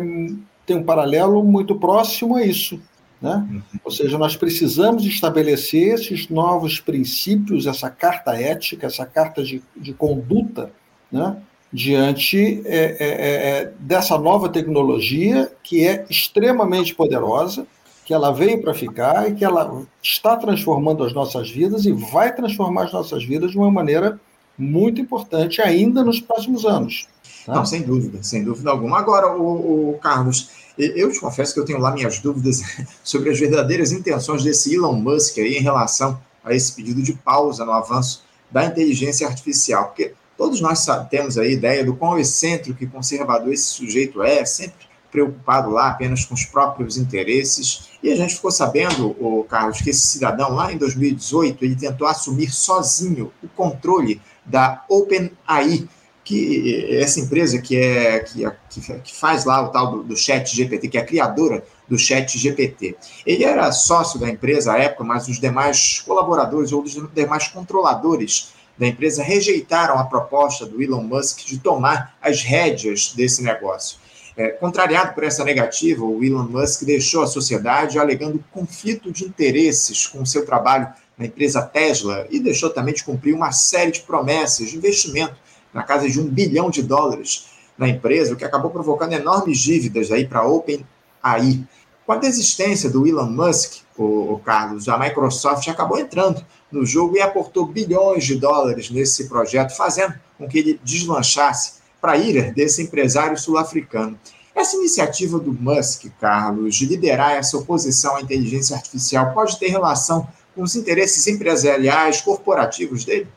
tem 0.66 0.76
um 0.76 0.84
paralelo 0.84 1.42
muito 1.42 1.76
próximo 1.76 2.36
a 2.36 2.46
isso. 2.46 2.82
Né? 3.22 3.48
Uhum. 3.52 3.62
Ou 3.84 3.92
seja, 3.92 4.18
nós 4.18 4.36
precisamos 4.36 5.06
estabelecer 5.06 5.96
esses 5.96 6.30
novos 6.30 6.80
princípios, 6.80 7.66
essa 7.68 7.90
carta 7.90 8.34
ética, 8.34 8.88
essa 8.88 9.06
carta 9.06 9.44
de, 9.44 9.62
de 9.76 9.94
conduta, 9.94 10.72
né? 11.12 11.38
diante 11.72 12.62
é, 12.66 12.78
é, 12.78 12.96
é, 13.00 13.50
é 13.62 13.74
dessa 13.80 14.18
nova 14.18 14.50
tecnologia 14.50 15.52
que 15.62 15.86
é 15.86 16.06
extremamente 16.10 16.96
poderosa, 16.96 17.68
que 18.06 18.14
ela 18.14 18.32
veio 18.32 18.60
para 18.60 18.74
ficar 18.74 19.30
e 19.30 19.36
que 19.36 19.46
ela 19.46 19.84
está 20.02 20.36
transformando 20.36 21.04
as 21.04 21.14
nossas 21.14 21.52
vidas 21.52 21.86
e 21.86 21.92
vai 21.92 22.34
transformar 22.34 22.86
as 22.86 22.94
nossas 22.94 23.24
vidas 23.24 23.52
de 23.52 23.58
uma 23.58 23.70
maneira 23.70 24.20
muito 24.58 25.00
importante 25.00 25.62
ainda 25.62 26.04
nos 26.04 26.20
próximos 26.20 26.66
anos. 26.66 27.08
Tá? 27.46 27.54
Não, 27.54 27.66
sem 27.66 27.82
dúvida, 27.82 28.22
sem 28.22 28.44
dúvida 28.44 28.70
alguma. 28.70 28.98
Agora, 28.98 29.36
o, 29.36 29.92
o, 29.92 30.00
Carlos, 30.00 30.50
eu 30.78 31.12
te 31.12 31.20
confesso 31.20 31.54
que 31.54 31.60
eu 31.60 31.66
tenho 31.66 31.80
lá 31.80 31.92
minhas 31.92 32.20
dúvidas 32.20 32.62
sobre 33.04 33.30
as 33.30 33.40
verdadeiras 33.40 33.92
intenções 33.92 34.44
desse 34.44 34.74
Elon 34.74 34.94
Musk 34.94 35.38
aí 35.38 35.58
em 35.58 35.62
relação 35.62 36.20
a 36.44 36.54
esse 36.54 36.74
pedido 36.74 37.02
de 37.02 37.14
pausa 37.14 37.66
no 37.66 37.72
avanço 37.72 38.24
da 38.50 38.66
inteligência 38.66 39.28
artificial, 39.28 39.88
porque 39.88 40.14
todos 40.38 40.62
nós 40.62 40.86
temos 41.10 41.38
a 41.38 41.46
ideia 41.46 41.84
do 41.86 41.96
quão 41.96 42.18
excêntrico 42.18 42.84
e 42.84 42.88
conservador 42.88 43.54
esse 43.54 43.66
sujeito 43.66 44.24
é, 44.24 44.44
sempre 44.46 44.90
preocupado 45.12 45.70
lá 45.70 45.90
apenas 45.90 46.26
com 46.26 46.34
os 46.34 46.46
próprios 46.46 46.98
interesses. 46.98 47.90
E 48.02 48.12
a 48.12 48.16
gente 48.16 48.36
ficou 48.36 48.52
sabendo, 48.52 49.16
o 49.20 49.44
Carlos, 49.44 49.82
que 49.82 49.90
esse 49.90 50.08
cidadão 50.08 50.54
lá 50.54 50.72
em 50.72 50.78
2018 50.78 51.66
ele 51.66 51.76
tentou 51.76 52.08
assumir 52.08 52.52
sozinho 52.52 53.32
o 53.44 53.48
controle 53.50 54.22
da 54.46 54.84
OpenAI, 54.90 55.88
que 56.30 56.96
essa 57.00 57.20
empresa 57.20 57.60
que 57.60 57.76
é 57.76 58.20
que, 58.20 58.46
é, 58.46 58.56
que 59.04 59.16
faz 59.16 59.46
lá 59.46 59.64
o 59.64 59.70
tal 59.70 59.92
do, 59.92 60.04
do 60.04 60.16
Chat 60.16 60.56
GPT, 60.56 60.88
que 60.88 60.98
é 61.00 61.02
a 61.02 61.06
criadora 61.06 61.64
do 61.88 61.98
Chat 61.98 62.38
GPT. 62.38 62.96
Ele 63.26 63.44
era 63.44 63.72
sócio 63.72 64.20
da 64.20 64.30
empresa 64.30 64.74
à 64.74 64.78
época, 64.78 65.04
mas 65.04 65.28
os 65.28 65.40
demais 65.40 66.04
colaboradores 66.06 66.72
ou 66.72 66.84
os 66.84 66.96
demais 67.16 67.48
controladores 67.48 68.54
da 68.78 68.86
empresa 68.86 69.24
rejeitaram 69.24 69.98
a 69.98 70.04
proposta 70.04 70.68
do 70.68 70.80
Elon 70.80 71.02
Musk 71.02 71.40
de 71.48 71.58
tomar 71.58 72.16
as 72.22 72.44
rédeas 72.44 73.12
desse 73.16 73.42
negócio. 73.42 73.98
É, 74.38 74.50
contrariado 74.50 75.16
por 75.16 75.24
essa 75.24 75.44
negativa, 75.44 76.06
o 76.06 76.24
Elon 76.24 76.44
Musk 76.44 76.84
deixou 76.84 77.24
a 77.24 77.28
sociedade 77.28 77.98
alegando 77.98 78.44
conflito 78.52 79.12
de 79.12 79.26
interesses 79.26 80.06
com 80.06 80.24
seu 80.24 80.46
trabalho 80.46 80.94
na 81.18 81.26
empresa 81.26 81.64
Tesla 81.64 82.28
e 82.30 82.40
deixou 82.40 82.70
também 82.70 82.94
de 82.94 83.04
cumprir 83.04 83.34
uma 83.34 83.52
série 83.52 83.92
de 83.92 84.02
promessas 84.02 84.70
de 84.70 84.78
investimento 84.78 85.49
na 85.74 85.84
casa 85.84 86.10
de 86.10 86.20
um 86.20 86.26
bilhão 86.26 86.70
de 86.70 86.82
dólares 86.82 87.48
na 87.78 87.88
empresa, 87.88 88.34
o 88.34 88.36
que 88.36 88.44
acabou 88.44 88.72
provocando 88.72 89.14
enormes 89.14 89.60
dívidas 89.60 90.12
aí 90.12 90.28
para 90.28 90.40
a 90.40 90.48
OpenAI. 90.48 91.64
Com 92.06 92.14
a 92.14 92.18
desistência 92.18 92.90
do 92.90 93.08
Elon 93.08 93.30
Musk, 93.30 93.82
o, 93.98 94.34
o 94.34 94.40
Carlos, 94.40 94.90
a 94.90 94.98
Microsoft 94.98 95.68
acabou 95.68 96.00
entrando 96.00 96.44
no 96.72 96.86
jogo 96.86 97.16
e 97.16 97.22
aportou 97.22 97.66
bilhões 97.66 98.26
de 98.26 98.36
dólares 98.36 98.90
nesse 98.90 99.30
projeto, 99.30 99.76
fazendo 99.76 100.16
com 100.38 100.48
que 100.48 100.60
ele 100.60 100.80
deslanchasse 100.84 101.80
para 102.02 102.14
a 102.14 102.18
ira 102.18 102.52
desse 102.52 102.82
empresário 102.82 103.38
sul-africano. 103.38 104.20
Essa 104.56 104.76
iniciativa 104.76 105.40
do 105.40 105.54
Musk, 105.54 106.08
Carlos, 106.20 106.76
de 106.76 106.86
liderar 106.86 107.32
essa 107.32 107.58
oposição 107.58 108.16
à 108.16 108.22
inteligência 108.22 108.76
artificial, 108.76 109.34
pode 109.34 109.58
ter 109.58 109.68
relação 109.68 110.28
com 110.56 110.64
os 110.64 110.76
interesses 110.76 111.26
empresariais, 111.28 112.22
corporativos 112.22 113.06
dele? 113.06 113.28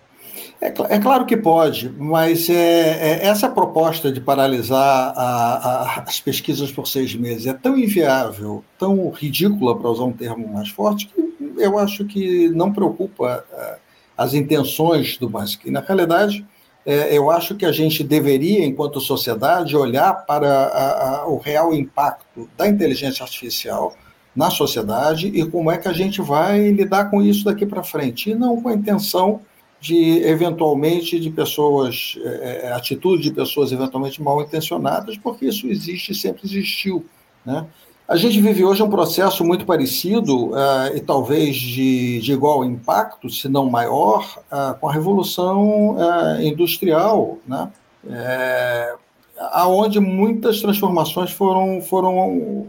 É, 0.63 0.73
é 0.95 0.99
claro 1.01 1.27
que 1.27 1.37
pode, 1.37 1.93
mas 1.99 2.49
é, 2.49 2.55
é, 2.55 3.27
essa 3.27 3.49
proposta 3.49 4.13
de 4.13 4.21
paralisar 4.21 5.13
a, 5.17 5.57
a, 5.57 6.03
as 6.03 6.21
pesquisas 6.21 6.71
por 6.71 6.87
seis 6.87 7.17
meses 7.17 7.49
é 7.49 7.53
tão 7.53 7.77
inviável, 7.77 8.63
tão 8.79 9.11
ridícula, 9.11 9.77
para 9.77 9.91
usar 9.91 10.05
um 10.05 10.13
termo 10.13 10.47
mais 10.47 10.69
forte, 10.69 11.09
que 11.09 11.33
eu 11.57 11.77
acho 11.81 12.05
que 12.05 12.49
não 12.51 12.73
preocupa 12.73 13.45
é, 13.53 13.79
as 14.17 14.35
intenções 14.35 15.19
do 15.19 15.29
Musk. 15.29 15.65
E, 15.65 15.71
na 15.73 15.81
realidade, 15.81 16.47
é, 16.87 17.13
eu 17.13 17.29
acho 17.29 17.57
que 17.57 17.67
a 17.67 17.73
gente 17.73 18.05
deveria, 18.05 18.65
enquanto 18.65 19.01
sociedade, 19.01 19.77
olhar 19.77 20.15
para 20.27 20.49
a, 20.49 21.23
a, 21.23 21.27
o 21.27 21.39
real 21.39 21.75
impacto 21.75 22.49
da 22.57 22.69
inteligência 22.69 23.25
artificial 23.25 23.97
na 24.35 24.49
sociedade 24.49 25.27
e 25.27 25.45
como 25.45 25.73
é 25.73 25.77
que 25.77 25.89
a 25.89 25.93
gente 25.93 26.23
vai 26.23 26.71
lidar 26.71 27.11
com 27.11 27.21
isso 27.21 27.45
daqui 27.45 27.67
para 27.67 27.83
frente, 27.83 28.31
e 28.31 28.35
não 28.37 28.63
com 28.63 28.69
a 28.69 28.75
intenção 28.75 29.41
de, 29.83 30.23
eventualmente, 30.23 31.19
de 31.19 31.29
pessoas, 31.29 32.17
é, 32.23 32.69
é 32.69 32.73
atitude 32.73 33.25
de 33.25 33.33
pessoas 33.33 33.73
eventualmente 33.73 34.23
mal 34.23 34.41
intencionadas, 34.41 35.19
porque 35.19 35.47
isso 35.47 35.67
existe, 35.67 36.15
sempre 36.15 36.43
existiu, 36.45 37.05
né? 37.45 37.67
A 38.07 38.17
gente 38.17 38.41
vive 38.41 38.65
hoje 38.65 38.83
um 38.83 38.91
processo 38.91 39.45
muito 39.45 39.65
parecido 39.65 40.51
uh, 40.51 40.95
e 40.95 41.01
talvez 41.01 41.57
de, 41.57 42.21
de, 42.21 42.33
igual 42.33 42.65
impacto, 42.65 43.31
se 43.31 43.49
não 43.49 43.71
maior, 43.71 44.39
uh, 44.53 44.79
com 44.79 44.89
a 44.89 44.93
Revolução 44.93 45.97
uh, 45.97 46.43
Industrial, 46.43 47.39
né? 47.47 47.71
É, 48.09 48.95
aonde 49.53 49.99
muitas 50.01 50.61
transformações 50.61 51.31
foram, 51.31 51.81
foram 51.81 52.67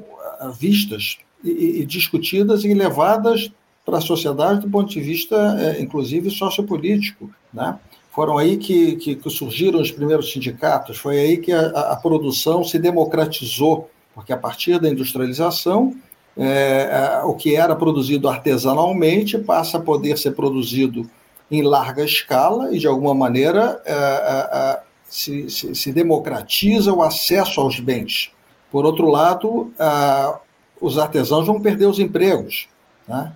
vistas 0.60 1.18
e, 1.44 1.82
e, 1.82 1.86
discutidas 1.86 2.64
e 2.64 2.74
levadas 2.74 3.52
para 3.86 3.98
a 3.98 4.02
sociedade 4.02 4.62
do 4.62 4.70
ponto 4.70 4.90
de 4.90 5.02
vista, 5.02 5.36
é, 5.60 5.82
inclusive, 5.82 6.30
sociopolítico. 6.30 7.30
Né? 7.54 7.78
Foram 8.12 8.38
aí 8.38 8.58
que, 8.58 8.96
que, 8.96 9.16
que, 9.16 9.30
surgiram 9.30 9.82
os 9.82 9.92
primeiros 9.92 10.32
sindicatos, 10.32 10.98
foi 10.98 11.20
aí 11.20 11.38
que 11.38 11.52
a, 11.52 11.68
a 11.68 11.96
produção 11.96 12.64
se 12.64 12.80
democratizou 12.80 13.90
porque 14.14 14.32
a 14.32 14.38
partir 14.38 14.80
da 14.80 14.90
industrialização, 14.90 15.96
é, 16.38 16.90
é, 16.92 17.24
o 17.24 17.34
que 17.34 17.56
era 17.56 17.76
produzido 17.76 18.30
artesanalmente 18.30 19.38
passa 19.38 19.78
a 19.78 19.82
poder 19.82 20.18
ser 20.18 20.32
produzido 20.32 21.10
em 21.50 21.62
larga 21.62 22.04
escala 22.04 22.74
e, 22.74 22.80
de 22.80 22.88
alguma 22.88 23.14
maneira, 23.14 23.82
é, 23.86 23.94
é, 23.94 24.80
se, 25.08 25.50
se, 25.50 25.76
se, 25.76 25.92
democratiza 25.92 26.92
o 26.92 27.02
acesso 27.02 27.62
aos 27.62 27.80
bens. 27.80 28.32
Por 28.72 28.86
outro 28.86 29.08
lado, 29.08 29.72
os 30.82 30.98
artesãos 30.98 31.46
vão 31.46 31.62
perder 31.62 31.86
os 31.86 32.00
empregos. 32.00 32.68
Né? 33.08 33.32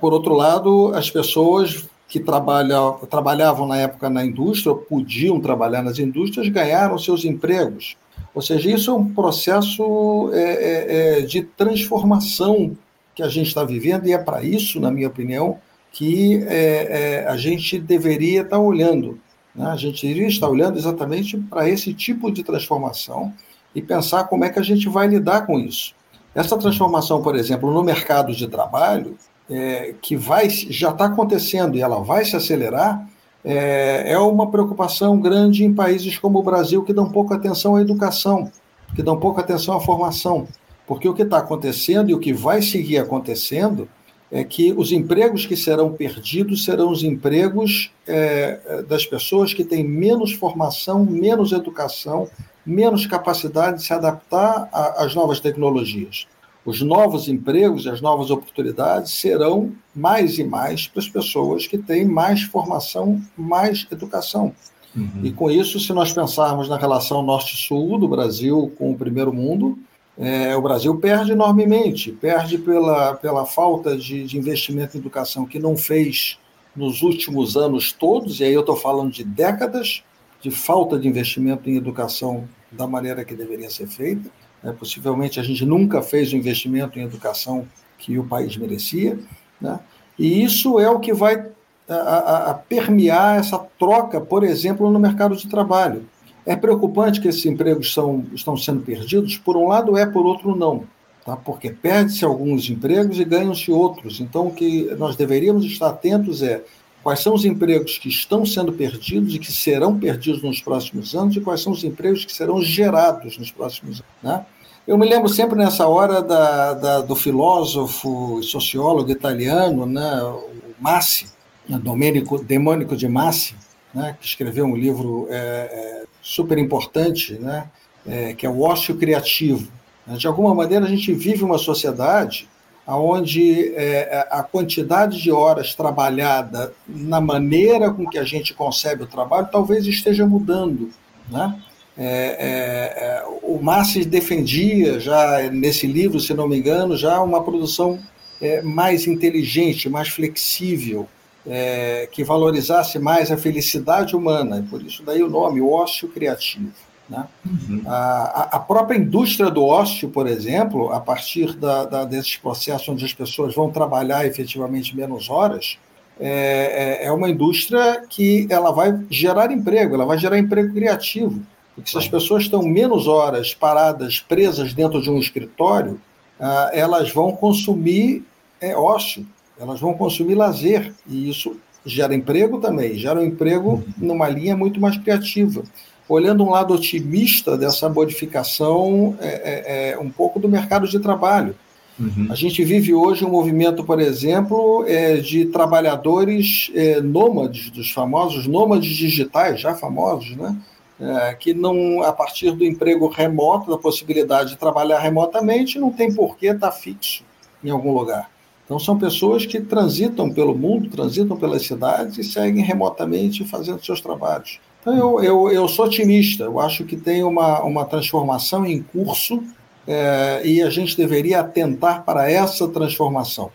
Por 0.00 0.12
outro 0.12 0.34
lado, 0.34 0.92
as 0.94 1.10
pessoas 1.10 1.88
que 2.08 2.18
trabalham, 2.18 2.98
trabalhavam 3.08 3.66
na 3.66 3.76
época 3.76 4.10
na 4.10 4.24
indústria, 4.24 4.74
podiam 4.74 5.40
trabalhar 5.40 5.82
nas 5.82 5.98
indústrias, 5.98 6.48
ganharam 6.48 6.98
seus 6.98 7.24
empregos. 7.24 7.96
Ou 8.34 8.42
seja, 8.42 8.70
isso 8.70 8.90
é 8.90 8.94
um 8.94 9.14
processo 9.14 10.30
é, 10.32 10.42
é, 10.42 11.18
é 11.18 11.20
de 11.20 11.42
transformação 11.42 12.76
que 13.14 13.22
a 13.22 13.28
gente 13.28 13.46
está 13.46 13.64
vivendo, 13.64 14.06
e 14.06 14.12
é 14.12 14.18
para 14.18 14.42
isso, 14.42 14.80
na 14.80 14.90
minha 14.90 15.08
opinião, 15.08 15.58
que 15.92 16.42
é, 16.48 17.22
é, 17.22 17.28
a 17.28 17.36
gente 17.36 17.78
deveria 17.78 18.42
estar 18.42 18.56
tá 18.56 18.58
olhando. 18.58 19.20
Né? 19.54 19.66
A 19.66 19.76
gente 19.76 20.06
deveria 20.06 20.28
estar 20.28 20.48
olhando 20.48 20.78
exatamente 20.78 21.36
para 21.36 21.68
esse 21.68 21.92
tipo 21.92 22.30
de 22.30 22.42
transformação 22.42 23.32
e 23.74 23.80
pensar 23.82 24.24
como 24.24 24.44
é 24.44 24.48
que 24.50 24.58
a 24.58 24.62
gente 24.62 24.88
vai 24.88 25.06
lidar 25.06 25.46
com 25.46 25.58
isso. 25.58 25.94
Essa 26.34 26.56
transformação, 26.56 27.22
por 27.22 27.34
exemplo, 27.36 27.72
no 27.72 27.82
mercado 27.82 28.32
de 28.32 28.46
trabalho, 28.46 29.16
é, 29.50 29.94
que 30.00 30.16
vai 30.16 30.48
já 30.48 30.90
está 30.90 31.06
acontecendo 31.06 31.76
e 31.76 31.82
ela 31.82 32.00
vai 32.00 32.24
se 32.24 32.36
acelerar, 32.36 33.06
é, 33.44 34.12
é 34.12 34.18
uma 34.18 34.50
preocupação 34.50 35.18
grande 35.18 35.64
em 35.64 35.74
países 35.74 36.16
como 36.18 36.38
o 36.38 36.42
Brasil, 36.42 36.84
que 36.84 36.92
dão 36.92 37.10
pouca 37.10 37.34
atenção 37.34 37.74
à 37.74 37.80
educação, 37.80 38.50
que 38.94 39.02
dão 39.02 39.18
pouca 39.18 39.40
atenção 39.40 39.76
à 39.76 39.80
formação. 39.80 40.46
Porque 40.86 41.08
o 41.08 41.14
que 41.14 41.22
está 41.22 41.38
acontecendo 41.38 42.10
e 42.10 42.14
o 42.14 42.18
que 42.18 42.32
vai 42.32 42.62
seguir 42.62 42.98
acontecendo 42.98 43.88
é 44.30 44.44
que 44.44 44.72
os 44.72 44.92
empregos 44.92 45.44
que 45.44 45.56
serão 45.56 45.92
perdidos 45.92 46.64
serão 46.64 46.90
os 46.90 47.02
empregos 47.02 47.92
é, 48.06 48.82
das 48.88 49.04
pessoas 49.04 49.52
que 49.52 49.64
têm 49.64 49.82
menos 49.82 50.32
formação, 50.32 51.04
menos 51.04 51.50
educação, 51.50 52.28
menos 52.64 53.06
capacidade 53.06 53.78
de 53.78 53.84
se 53.84 53.92
adaptar 53.92 54.68
às 54.72 55.14
novas 55.14 55.40
tecnologias 55.40 56.28
os 56.64 56.82
novos 56.82 57.28
empregos, 57.28 57.86
as 57.86 58.00
novas 58.00 58.30
oportunidades 58.30 59.12
serão 59.12 59.72
mais 59.94 60.38
e 60.38 60.44
mais 60.44 60.86
para 60.86 61.00
as 61.00 61.08
pessoas 61.08 61.66
que 61.66 61.78
têm 61.78 62.04
mais 62.04 62.42
formação, 62.42 63.20
mais 63.36 63.86
educação. 63.90 64.54
Uhum. 64.94 65.20
E 65.22 65.32
com 65.32 65.50
isso, 65.50 65.80
se 65.80 65.92
nós 65.92 66.12
pensarmos 66.12 66.68
na 66.68 66.76
relação 66.76 67.22
norte-sul 67.22 67.98
do 67.98 68.08
Brasil 68.08 68.72
com 68.76 68.90
o 68.90 68.96
primeiro 68.96 69.32
mundo, 69.32 69.78
é, 70.18 70.54
o 70.54 70.60
Brasil 70.60 70.94
perde 70.98 71.32
enormemente, 71.32 72.12
perde 72.12 72.58
pela, 72.58 73.14
pela 73.14 73.46
falta 73.46 73.96
de, 73.96 74.24
de 74.24 74.36
investimento 74.36 74.96
em 74.96 75.00
educação 75.00 75.46
que 75.46 75.58
não 75.58 75.76
fez 75.76 76.38
nos 76.76 77.02
últimos 77.02 77.56
anos 77.56 77.92
todos, 77.92 78.40
e 78.40 78.44
aí 78.44 78.52
eu 78.52 78.60
estou 78.60 78.76
falando 78.76 79.10
de 79.10 79.24
décadas 79.24 80.02
de 80.40 80.50
falta 80.50 80.98
de 80.98 81.08
investimento 81.08 81.68
em 81.68 81.76
educação 81.76 82.48
da 82.70 82.86
maneira 82.86 83.24
que 83.24 83.34
deveria 83.34 83.70
ser 83.70 83.86
feita. 83.86 84.30
Né? 84.62 84.74
Possivelmente 84.78 85.40
a 85.40 85.42
gente 85.42 85.64
nunca 85.64 86.02
fez 86.02 86.32
o 86.32 86.36
investimento 86.36 86.98
em 86.98 87.02
educação 87.02 87.66
que 87.98 88.18
o 88.18 88.24
país 88.24 88.56
merecia. 88.56 89.18
Né? 89.60 89.78
E 90.18 90.42
isso 90.42 90.78
é 90.78 90.90
o 90.90 91.00
que 91.00 91.12
vai 91.12 91.46
a, 91.88 91.94
a, 91.94 92.50
a 92.50 92.54
permear 92.54 93.38
essa 93.38 93.58
troca, 93.78 94.20
por 94.20 94.44
exemplo, 94.44 94.90
no 94.90 94.98
mercado 94.98 95.36
de 95.36 95.48
trabalho. 95.48 96.04
É 96.46 96.56
preocupante 96.56 97.20
que 97.20 97.28
esses 97.28 97.44
empregos 97.44 97.92
são, 97.92 98.24
estão 98.32 98.56
sendo 98.56 98.80
perdidos? 98.82 99.36
Por 99.36 99.56
um 99.56 99.68
lado 99.68 99.96
é, 99.96 100.06
por 100.06 100.24
outro 100.24 100.56
não. 100.56 100.84
Tá? 101.24 101.36
Porque 101.36 101.70
perde-se 101.70 102.24
alguns 102.24 102.68
empregos 102.70 103.20
e 103.20 103.24
ganham-se 103.24 103.70
outros. 103.70 104.20
Então, 104.20 104.48
o 104.48 104.54
que 104.54 104.84
nós 104.98 105.16
deveríamos 105.16 105.64
estar 105.64 105.88
atentos 105.88 106.42
é 106.42 106.62
quais 107.02 107.20
são 107.20 107.34
os 107.34 107.44
empregos 107.44 107.98
que 107.98 108.08
estão 108.08 108.44
sendo 108.44 108.72
perdidos 108.72 109.34
e 109.34 109.38
que 109.38 109.52
serão 109.52 109.98
perdidos 109.98 110.42
nos 110.42 110.60
próximos 110.60 111.14
anos 111.14 111.36
e 111.36 111.40
quais 111.40 111.62
são 111.62 111.72
os 111.72 111.82
empregos 111.84 112.24
que 112.24 112.32
serão 112.32 112.60
gerados 112.62 113.38
nos 113.38 113.50
próximos 113.50 114.02
anos. 114.02 114.04
Né? 114.22 114.46
Eu 114.86 114.98
me 114.98 115.08
lembro 115.08 115.28
sempre 115.28 115.58
nessa 115.58 115.86
hora 115.86 116.22
da, 116.22 116.74
da, 116.74 117.00
do 117.00 117.14
filósofo 117.14 118.40
e 118.40 118.44
sociólogo 118.44 119.10
italiano, 119.10 119.86
né, 119.86 120.22
o 120.22 120.50
Massi, 120.80 121.26
né, 121.68 121.78
Domenico, 121.78 122.42
Demônico 122.42 122.96
de 122.96 123.08
Massi, 123.08 123.54
né, 123.94 124.16
que 124.20 124.26
escreveu 124.26 124.64
um 124.64 124.74
livro 124.74 125.26
é, 125.30 125.36
é, 125.36 126.04
super 126.22 126.58
importante, 126.58 127.34
né, 127.34 127.68
é, 128.06 128.32
que 128.34 128.44
é 128.44 128.50
o 128.50 128.62
ócio 128.62 128.96
criativo. 128.96 129.70
De 130.06 130.26
alguma 130.26 130.54
maneira, 130.54 130.86
a 130.86 130.88
gente 130.88 131.12
vive 131.12 131.44
uma 131.44 131.58
sociedade 131.58 132.48
onde 132.96 133.72
é, 133.74 134.26
a 134.30 134.42
quantidade 134.42 135.20
de 135.20 135.30
horas 135.30 135.74
trabalhada 135.74 136.72
na 136.88 137.20
maneira 137.20 137.90
com 137.90 138.08
que 138.08 138.18
a 138.18 138.24
gente 138.24 138.54
concebe 138.54 139.04
o 139.04 139.06
trabalho 139.06 139.48
talvez 139.50 139.86
esteja 139.86 140.26
mudando. 140.26 140.90
Né? 141.30 141.60
É, 141.96 142.06
é, 142.06 143.04
é 143.04 143.24
o 143.42 143.62
Masses 143.62 144.06
defendia 144.06 144.98
já 144.98 145.50
nesse 145.50 145.86
livro, 145.86 146.20
se 146.20 146.32
não 146.34 146.48
me 146.48 146.58
engano, 146.58 146.96
já 146.96 147.20
uma 147.20 147.42
produção 147.42 147.98
é, 148.40 148.62
mais 148.62 149.06
inteligente, 149.06 149.88
mais 149.88 150.08
flexível, 150.08 151.08
é, 151.46 152.08
que 152.10 152.24
valorizasse 152.24 152.98
mais 152.98 153.30
a 153.30 153.36
felicidade 153.36 154.14
humana, 154.14 154.58
e 154.58 154.62
por 154.62 154.82
isso 154.82 155.02
daí 155.02 155.22
o 155.22 155.28
nome, 155.28 155.60
o 155.60 155.70
ócio 155.70 156.08
criativo. 156.08 156.72
Né? 157.10 157.26
Uhum. 157.44 157.82
A, 157.86 158.48
a, 158.52 158.58
própria 158.60 158.96
indústria 158.96 159.50
do 159.50 159.64
ócio, 159.64 160.08
por 160.08 160.28
exemplo, 160.28 160.92
a 160.92 161.00
partir 161.00 161.54
da, 161.54 161.84
da, 161.84 162.04
desses 162.04 162.36
processos 162.36 162.88
onde 162.88 163.04
as 163.04 163.12
pessoas 163.12 163.52
vão 163.52 163.68
trabalhar 163.68 164.24
efetivamente 164.24 164.96
menos 164.96 165.28
horas, 165.28 165.76
é, 166.20 167.00
é, 167.02 167.06
é 167.06 167.12
uma 167.12 167.28
indústria 167.28 168.04
que 168.08 168.46
ela 168.48 168.70
vai 168.70 168.96
gerar 169.10 169.50
emprego, 169.50 169.96
ela 169.96 170.06
vai 170.06 170.18
gerar 170.18 170.38
emprego 170.38 170.72
criativo. 170.72 171.42
Porque 171.74 171.90
se 171.90 171.98
as 171.98 172.06
pessoas 172.06 172.44
estão 172.44 172.62
menos 172.62 173.08
horas 173.08 173.54
paradas, 173.54 174.20
presas 174.20 174.72
dentro 174.72 175.02
de 175.02 175.10
um 175.10 175.18
escritório, 175.18 176.00
ah, 176.38 176.70
elas 176.72 177.10
vão 177.10 177.32
consumir 177.32 178.24
é, 178.60 178.76
ócio, 178.76 179.26
elas 179.58 179.80
vão 179.80 179.94
consumir 179.94 180.34
lazer, 180.34 180.92
e 181.08 181.28
isso 181.28 181.56
gera 181.84 182.14
emprego 182.14 182.60
também, 182.60 182.94
gera 182.94 183.18
um 183.18 183.24
emprego 183.24 183.70
uhum. 183.70 183.84
numa 183.96 184.28
linha 184.28 184.56
muito 184.56 184.80
mais 184.80 184.96
criativa 184.98 185.62
olhando 186.10 186.44
um 186.44 186.50
lado 186.50 186.74
otimista 186.74 187.56
dessa 187.56 187.88
modificação 187.88 189.16
é, 189.20 189.28
é, 189.28 189.90
é, 189.92 189.98
um 189.98 190.10
pouco 190.10 190.40
do 190.40 190.48
mercado 190.48 190.88
de 190.88 190.98
trabalho. 190.98 191.54
Uhum. 191.98 192.26
A 192.30 192.34
gente 192.34 192.64
vive 192.64 192.92
hoje 192.92 193.24
um 193.24 193.30
movimento, 193.30 193.84
por 193.84 194.00
exemplo, 194.00 194.84
é, 194.88 195.18
de 195.18 195.44
trabalhadores 195.46 196.70
é, 196.74 197.00
nômades, 197.00 197.70
dos 197.70 197.92
famosos 197.92 198.46
nômades 198.46 198.90
digitais, 198.96 199.60
já 199.60 199.74
famosos, 199.74 200.36
né? 200.36 200.56
É, 200.98 201.34
que 201.34 201.54
não, 201.54 202.02
a 202.02 202.12
partir 202.12 202.50
do 202.52 202.64
emprego 202.64 203.06
remoto, 203.08 203.70
da 203.70 203.78
possibilidade 203.78 204.50
de 204.50 204.56
trabalhar 204.56 204.98
remotamente, 204.98 205.78
não 205.78 205.90
tem 205.90 206.12
por 206.12 206.36
que 206.36 206.46
estar 206.46 206.72
fixo 206.72 207.22
em 207.64 207.70
algum 207.70 207.92
lugar. 207.92 208.30
Então, 208.64 208.78
são 208.78 208.98
pessoas 208.98 209.46
que 209.46 209.60
transitam 209.60 210.30
pelo 210.30 210.54
mundo, 210.54 210.90
transitam 210.90 211.36
pelas 211.36 211.62
cidades 211.62 212.18
e 212.18 212.24
seguem 212.24 212.62
remotamente 212.62 213.44
fazendo 213.44 213.84
seus 213.84 214.00
trabalhos. 214.00 214.60
Então, 214.80 214.96
eu, 214.96 215.22
eu, 215.22 215.52
eu 215.52 215.68
sou 215.68 215.84
otimista, 215.84 216.44
eu 216.44 216.58
acho 216.58 216.84
que 216.84 216.96
tem 216.96 217.22
uma, 217.22 217.62
uma 217.62 217.84
transformação 217.84 218.64
em 218.64 218.82
curso 218.82 219.42
é, 219.86 220.40
e 220.44 220.62
a 220.62 220.70
gente 220.70 220.96
deveria 220.96 221.40
atentar 221.40 222.02
para 222.04 222.30
essa 222.30 222.66
transformação. 222.68 223.50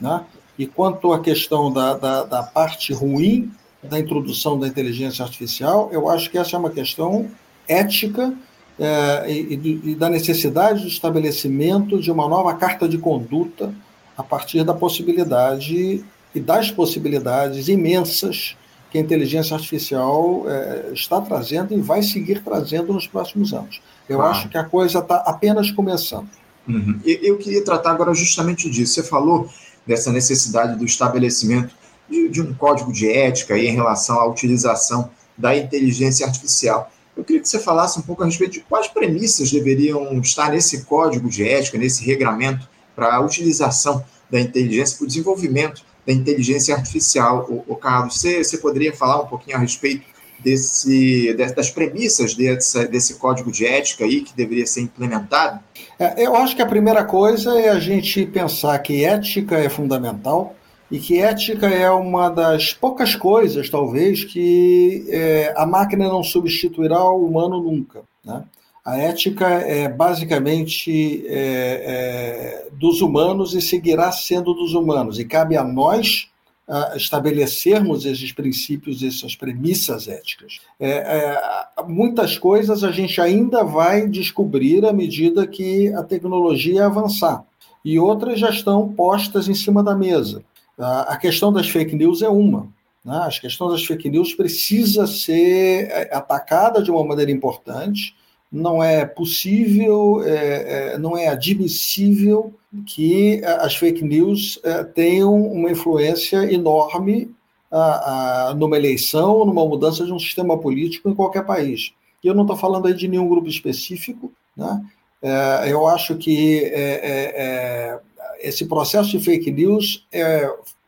Né? 0.00 0.24
E 0.58 0.66
quanto 0.66 1.12
à 1.12 1.20
questão 1.20 1.72
da, 1.72 1.94
da, 1.94 2.22
da 2.24 2.42
parte 2.42 2.92
ruim 2.92 3.50
da 3.82 3.98
introdução 3.98 4.58
da 4.58 4.68
inteligência 4.68 5.24
artificial, 5.24 5.88
eu 5.90 6.08
acho 6.08 6.30
que 6.30 6.38
essa 6.38 6.54
é 6.54 6.58
uma 6.58 6.70
questão 6.70 7.30
ética 7.66 8.32
é, 8.78 9.30
e, 9.30 9.80
e, 9.84 9.94
da 9.94 10.08
necessidade 10.08 10.82
do 10.82 10.88
estabelecimento 10.88 11.98
de 11.98 12.10
uma 12.10 12.28
nova 12.28 12.54
carta 12.54 12.88
de 12.88 12.98
conduta 12.98 13.74
a 14.16 14.22
partir 14.22 14.64
da 14.64 14.74
possibilidade 14.74 16.04
e 16.34 16.40
das 16.40 16.70
possibilidades 16.70 17.68
imensas 17.68 18.56
que 18.90 18.98
a 18.98 19.00
inteligência 19.00 19.54
artificial 19.54 20.44
é, 20.48 20.90
está 20.92 21.20
trazendo 21.20 21.72
e 21.72 21.80
vai 21.80 22.02
seguir 22.02 22.42
trazendo 22.42 22.92
nos 22.92 23.06
próximos 23.06 23.52
anos. 23.52 23.80
Eu 24.08 24.18
claro. 24.18 24.32
acho 24.32 24.48
que 24.48 24.58
a 24.58 24.64
coisa 24.64 24.98
está 24.98 25.16
apenas 25.16 25.70
começando. 25.70 26.28
Uhum. 26.68 27.00
Eu 27.04 27.38
queria 27.38 27.64
tratar 27.64 27.92
agora 27.92 28.12
justamente 28.12 28.68
disso. 28.68 28.94
Você 28.94 29.02
falou 29.02 29.48
dessa 29.86 30.12
necessidade 30.12 30.76
do 30.76 30.84
estabelecimento 30.84 31.74
de, 32.08 32.28
de 32.28 32.42
um 32.42 32.52
código 32.52 32.92
de 32.92 33.10
ética 33.10 33.56
em 33.56 33.72
relação 33.72 34.18
à 34.18 34.26
utilização 34.26 35.10
da 35.38 35.56
inteligência 35.56 36.26
artificial. 36.26 36.90
Eu 37.16 37.24
queria 37.24 37.40
que 37.40 37.48
você 37.48 37.58
falasse 37.58 37.98
um 37.98 38.02
pouco 38.02 38.22
a 38.22 38.26
respeito 38.26 38.54
de 38.54 38.60
quais 38.60 38.88
premissas 38.88 39.50
deveriam 39.50 40.12
estar 40.20 40.50
nesse 40.50 40.84
código 40.84 41.28
de 41.28 41.46
ética, 41.46 41.78
nesse 41.78 42.04
regramento 42.04 42.68
para 42.94 43.14
a 43.14 43.20
utilização 43.20 44.04
da 44.30 44.40
inteligência, 44.40 44.96
para 44.96 45.04
o 45.04 45.08
desenvolvimento 45.08 45.84
da 46.06 46.12
inteligência 46.12 46.74
artificial. 46.74 47.46
O, 47.48 47.72
o 47.72 47.76
Carlos, 47.76 48.20
você, 48.20 48.42
você 48.42 48.58
poderia 48.58 48.92
falar 48.92 49.22
um 49.22 49.26
pouquinho 49.26 49.56
a 49.56 49.60
respeito 49.60 50.04
desse, 50.42 51.34
das 51.34 51.70
premissas 51.70 52.34
desse, 52.34 52.86
desse 52.88 53.14
código 53.14 53.52
de 53.52 53.66
ética 53.66 54.04
aí 54.04 54.22
que 54.22 54.34
deveria 54.34 54.66
ser 54.66 54.82
implementado? 54.82 55.60
É, 55.98 56.24
eu 56.24 56.34
acho 56.36 56.56
que 56.56 56.62
a 56.62 56.66
primeira 56.66 57.04
coisa 57.04 57.58
é 57.60 57.68
a 57.68 57.78
gente 57.78 58.24
pensar 58.26 58.78
que 58.78 59.04
ética 59.04 59.56
é 59.58 59.68
fundamental 59.68 60.54
e 60.90 60.98
que 60.98 61.20
ética 61.20 61.68
é 61.68 61.90
uma 61.90 62.28
das 62.28 62.72
poucas 62.72 63.14
coisas, 63.14 63.70
talvez, 63.70 64.24
que 64.24 65.06
é, 65.08 65.54
a 65.56 65.64
máquina 65.64 66.08
não 66.08 66.22
substituirá 66.22 67.04
o 67.04 67.24
humano 67.24 67.62
nunca. 67.62 68.02
Né? 68.24 68.42
A 68.84 68.96
ética 68.96 69.46
é 69.46 69.88
basicamente 69.88 71.24
é, 71.26 72.66
é, 72.66 72.68
dos 72.72 73.00
humanos 73.00 73.54
e 73.54 73.60
seguirá 73.60 74.10
sendo 74.10 74.54
dos 74.54 74.74
humanos, 74.74 75.18
e 75.18 75.24
cabe 75.24 75.56
a 75.56 75.64
nós 75.64 76.28
a 76.66 76.96
estabelecermos 76.96 78.06
esses 78.06 78.30
princípios, 78.30 79.02
essas 79.02 79.34
premissas 79.34 80.06
éticas. 80.06 80.60
É, 80.78 80.90
é, 80.90 81.82
muitas 81.88 82.38
coisas 82.38 82.84
a 82.84 82.92
gente 82.92 83.20
ainda 83.20 83.64
vai 83.64 84.06
descobrir 84.06 84.86
à 84.86 84.92
medida 84.92 85.46
que 85.48 85.92
a 85.94 86.04
tecnologia 86.04 86.86
avançar, 86.86 87.44
e 87.84 87.98
outras 87.98 88.38
já 88.38 88.50
estão 88.50 88.88
postas 88.88 89.48
em 89.48 89.54
cima 89.54 89.82
da 89.82 89.96
mesa. 89.96 90.44
A 90.78 91.16
questão 91.16 91.52
das 91.52 91.68
fake 91.68 91.94
news 91.94 92.22
é 92.22 92.28
uma. 92.28 92.68
Né? 93.04 93.16
A 93.16 93.28
questão 93.28 93.68
das 93.68 93.84
fake 93.84 94.08
news 94.08 94.32
precisa 94.32 95.06
ser 95.06 95.88
é, 95.90 96.14
atacada 96.14 96.82
de 96.82 96.90
uma 96.90 97.04
maneira 97.04 97.30
importante 97.30 98.14
não 98.50 98.82
é 98.82 99.04
possível, 99.04 100.22
é, 100.24 100.94
é, 100.94 100.98
não 100.98 101.16
é 101.16 101.28
admissível 101.28 102.52
que 102.86 103.40
as 103.44 103.76
fake 103.76 104.04
news 104.04 104.58
é, 104.64 104.82
tenham 104.82 105.34
uma 105.34 105.70
influência 105.70 106.52
enorme 106.52 107.30
a, 107.70 108.48
a, 108.48 108.54
numa 108.54 108.76
eleição, 108.76 109.44
numa 109.44 109.64
mudança 109.64 110.04
de 110.04 110.12
um 110.12 110.18
sistema 110.18 110.58
político 110.58 111.08
em 111.08 111.14
qualquer 111.14 111.44
país. 111.44 111.92
E 112.22 112.26
eu 112.26 112.34
não 112.34 112.42
estou 112.42 112.56
falando 112.56 112.86
aí 112.86 112.94
de 112.94 113.06
nenhum 113.06 113.28
grupo 113.28 113.48
específico, 113.48 114.32
né? 114.56 114.84
É, 115.22 115.70
eu 115.70 115.86
acho 115.86 116.16
que 116.16 116.64
é, 116.64 117.92
é, 117.92 118.00
esse 118.40 118.66
processo 118.66 119.10
de 119.10 119.20
fake 119.20 119.50
news 119.50 120.06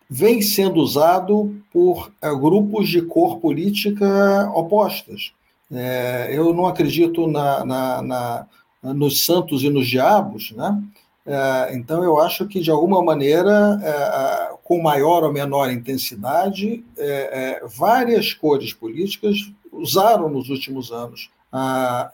vem 0.09 0.41
sendo 0.41 0.81
usado 0.81 1.55
por 1.71 2.11
grupos 2.41 2.89
de 2.89 3.03
cor 3.03 3.39
política 3.39 4.51
opostas. 4.55 5.33
É, 5.73 6.29
eu 6.33 6.53
não 6.53 6.67
acredito 6.67 7.27
na, 7.27 7.65
na, 7.65 8.03
na, 8.03 8.47
nos 8.95 9.25
santos 9.25 9.63
e 9.63 9.71
nos 9.71 9.89
diabos, 9.89 10.53
né? 10.53 10.83
É, 11.25 11.75
então 11.75 12.03
eu 12.03 12.19
acho 12.21 12.47
que 12.49 12.61
de 12.61 12.71
alguma 12.71 13.03
maneira, 13.03 13.81
é, 13.83 14.55
com 14.65 14.83
maior 14.83 15.23
ou 15.23 15.33
menor 15.33 15.71
intensidade, 15.71 16.85
é, 16.99 17.61
é, 17.63 17.67
várias 17.67 18.35
cores 18.35 18.73
políticas 18.73 19.37
usaram 19.73 20.29
nos 20.29 20.51
últimos 20.51 20.91
anos 20.91 21.31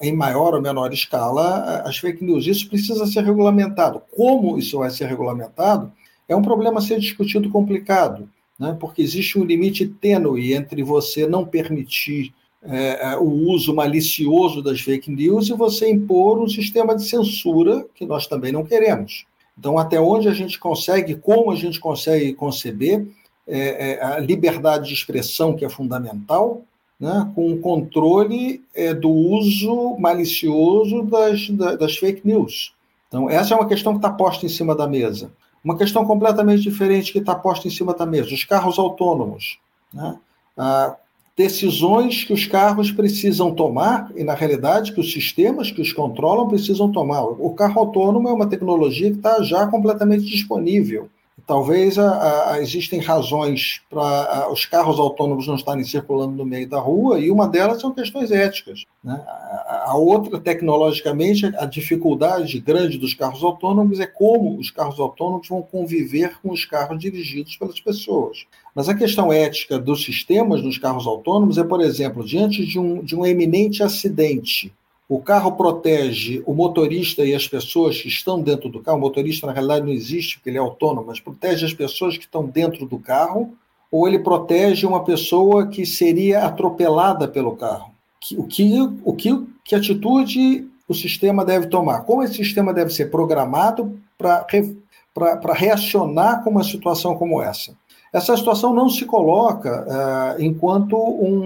em 0.00 0.12
maior 0.16 0.54
ou 0.54 0.60
menor 0.60 0.92
escala, 0.92 1.80
as 1.86 1.96
fake 1.96 2.24
news. 2.24 2.44
Isso 2.44 2.68
precisa 2.68 3.06
ser 3.06 3.22
regulamentado. 3.22 4.02
Como 4.16 4.58
isso 4.58 4.78
vai 4.78 4.90
ser 4.90 5.06
regulamentado 5.06 5.92
é 6.28 6.34
um 6.34 6.42
problema 6.42 6.78
a 6.78 6.82
ser 6.82 6.98
discutido 6.98 7.48
complicado, 7.48 8.28
né? 8.58 8.76
porque 8.80 9.00
existe 9.00 9.38
um 9.38 9.44
limite 9.44 9.86
tênue 9.86 10.52
entre 10.52 10.82
você 10.82 11.24
não 11.26 11.44
permitir 11.44 12.34
é, 12.62 13.12
é, 13.12 13.16
o 13.16 13.50
uso 13.50 13.74
malicioso 13.74 14.62
das 14.62 14.80
fake 14.80 15.10
news 15.10 15.48
e 15.48 15.52
você 15.52 15.90
impor 15.90 16.38
um 16.38 16.48
sistema 16.48 16.96
de 16.96 17.04
censura 17.04 17.86
que 17.94 18.04
nós 18.04 18.26
também 18.26 18.52
não 18.52 18.64
queremos. 18.64 19.26
Então, 19.58 19.78
até 19.78 20.00
onde 20.00 20.28
a 20.28 20.34
gente 20.34 20.58
consegue, 20.58 21.16
como 21.16 21.50
a 21.50 21.56
gente 21.56 21.80
consegue 21.80 22.32
conceber 22.32 23.06
é, 23.46 23.92
é, 23.92 24.04
a 24.04 24.18
liberdade 24.18 24.88
de 24.88 24.94
expressão, 24.94 25.54
que 25.54 25.64
é 25.64 25.68
fundamental, 25.68 26.62
né, 26.98 27.30
com 27.34 27.52
o 27.52 27.58
controle 27.60 28.62
é, 28.74 28.92
do 28.92 29.10
uso 29.10 29.96
malicioso 29.98 31.02
das, 31.04 31.48
das 31.78 31.96
fake 31.96 32.22
news. 32.24 32.74
Então, 33.08 33.30
essa 33.30 33.54
é 33.54 33.56
uma 33.56 33.68
questão 33.68 33.92
que 33.92 33.98
está 33.98 34.10
posta 34.10 34.44
em 34.44 34.48
cima 34.48 34.74
da 34.74 34.86
mesa. 34.86 35.30
Uma 35.64 35.76
questão 35.76 36.04
completamente 36.04 36.62
diferente 36.62 37.12
que 37.12 37.18
está 37.18 37.34
posta 37.34 37.66
em 37.66 37.70
cima 37.70 37.94
da 37.94 38.06
mesa: 38.06 38.34
os 38.34 38.44
carros 38.44 38.78
autônomos. 38.78 39.58
Né? 39.92 40.16
Ah, 40.56 40.96
decisões 41.38 42.24
que 42.24 42.32
os 42.32 42.46
carros 42.46 42.90
precisam 42.90 43.54
tomar, 43.54 44.10
e 44.16 44.24
na 44.24 44.34
realidade 44.34 44.92
que 44.92 44.98
os 44.98 45.12
sistemas 45.12 45.70
que 45.70 45.80
os 45.80 45.92
controlam 45.92 46.48
precisam 46.48 46.90
tomar. 46.90 47.22
O 47.22 47.54
carro 47.54 47.78
autônomo 47.78 48.28
é 48.28 48.32
uma 48.32 48.48
tecnologia 48.48 49.08
que 49.08 49.18
está 49.18 49.40
já 49.40 49.64
completamente 49.68 50.24
disponível. 50.24 51.08
Talvez 51.46 51.98
a, 51.98 52.52
a, 52.52 52.62
existem 52.62 53.00
razões 53.00 53.80
para 53.88 54.50
os 54.50 54.64
carros 54.66 54.98
autônomos 54.98 55.46
não 55.46 55.54
estarem 55.54 55.84
circulando 55.84 56.32
no 56.32 56.44
meio 56.44 56.68
da 56.68 56.78
rua, 56.78 57.18
e 57.18 57.30
uma 57.30 57.48
delas 57.48 57.80
são 57.80 57.92
questões 57.92 58.30
éticas. 58.30 58.84
Né? 59.02 59.20
A, 59.26 59.90
a, 59.90 59.96
outra, 59.96 60.38
tecnologicamente, 60.40 61.46
a 61.56 61.64
dificuldade 61.64 62.58
grande 62.60 62.98
dos 62.98 63.14
carros 63.14 63.42
autônomos 63.42 64.00
é 64.00 64.06
como 64.06 64.58
os 64.58 64.70
carros 64.70 64.98
autônomos 64.98 65.48
vão 65.48 65.62
conviver 65.62 66.38
com 66.42 66.50
os 66.50 66.64
carros 66.64 66.98
dirigidos 66.98 67.56
pelas 67.56 67.80
pessoas. 67.80 68.46
Mas 68.74 68.88
a 68.88 68.94
questão 68.94 69.32
ética 69.32 69.78
dos 69.78 70.04
sistemas 70.04 70.62
nos 70.62 70.78
carros 70.78 71.06
autônomos 71.06 71.58
é, 71.58 71.64
por 71.64 71.80
exemplo, 71.80 72.24
diante 72.24 72.64
de 72.64 72.78
um, 72.78 73.02
de 73.02 73.16
um 73.16 73.24
eminente 73.24 73.82
acidente 73.82 74.72
o 75.08 75.20
carro 75.20 75.52
protege 75.52 76.42
o 76.44 76.52
motorista 76.52 77.24
e 77.24 77.34
as 77.34 77.48
pessoas 77.48 78.00
que 78.00 78.08
estão 78.08 78.42
dentro 78.42 78.68
do 78.68 78.80
carro. 78.80 78.98
O 78.98 79.00
motorista, 79.00 79.46
na 79.46 79.54
realidade, 79.54 79.86
não 79.86 79.92
existe, 79.92 80.36
porque 80.36 80.50
ele 80.50 80.58
é 80.58 80.60
autônomo, 80.60 81.06
mas 81.06 81.18
protege 81.18 81.64
as 81.64 81.72
pessoas 81.72 82.18
que 82.18 82.24
estão 82.24 82.44
dentro 82.44 82.84
do 82.84 82.98
carro, 82.98 83.54
ou 83.90 84.06
ele 84.06 84.18
protege 84.18 84.86
uma 84.86 85.02
pessoa 85.02 85.66
que 85.66 85.86
seria 85.86 86.44
atropelada 86.44 87.26
pelo 87.26 87.56
carro. 87.56 87.90
O 88.36 88.44
que, 88.44 88.78
o 89.02 89.14
que, 89.14 89.46
que 89.64 89.74
atitude 89.74 90.68
o 90.86 90.92
sistema 90.92 91.42
deve 91.42 91.68
tomar? 91.68 92.00
Como 92.00 92.22
esse 92.22 92.34
sistema 92.34 92.74
deve 92.74 92.92
ser 92.92 93.10
programado 93.10 93.98
para 94.18 94.44
reacionar 95.54 96.44
com 96.44 96.50
uma 96.50 96.64
situação 96.64 97.16
como 97.16 97.40
essa? 97.40 97.74
Essa 98.12 98.36
situação 98.36 98.74
não 98.74 98.90
se 98.90 99.06
coloca 99.06 99.86
uh, 99.86 100.42
enquanto 100.42 100.96
um, 100.96 101.42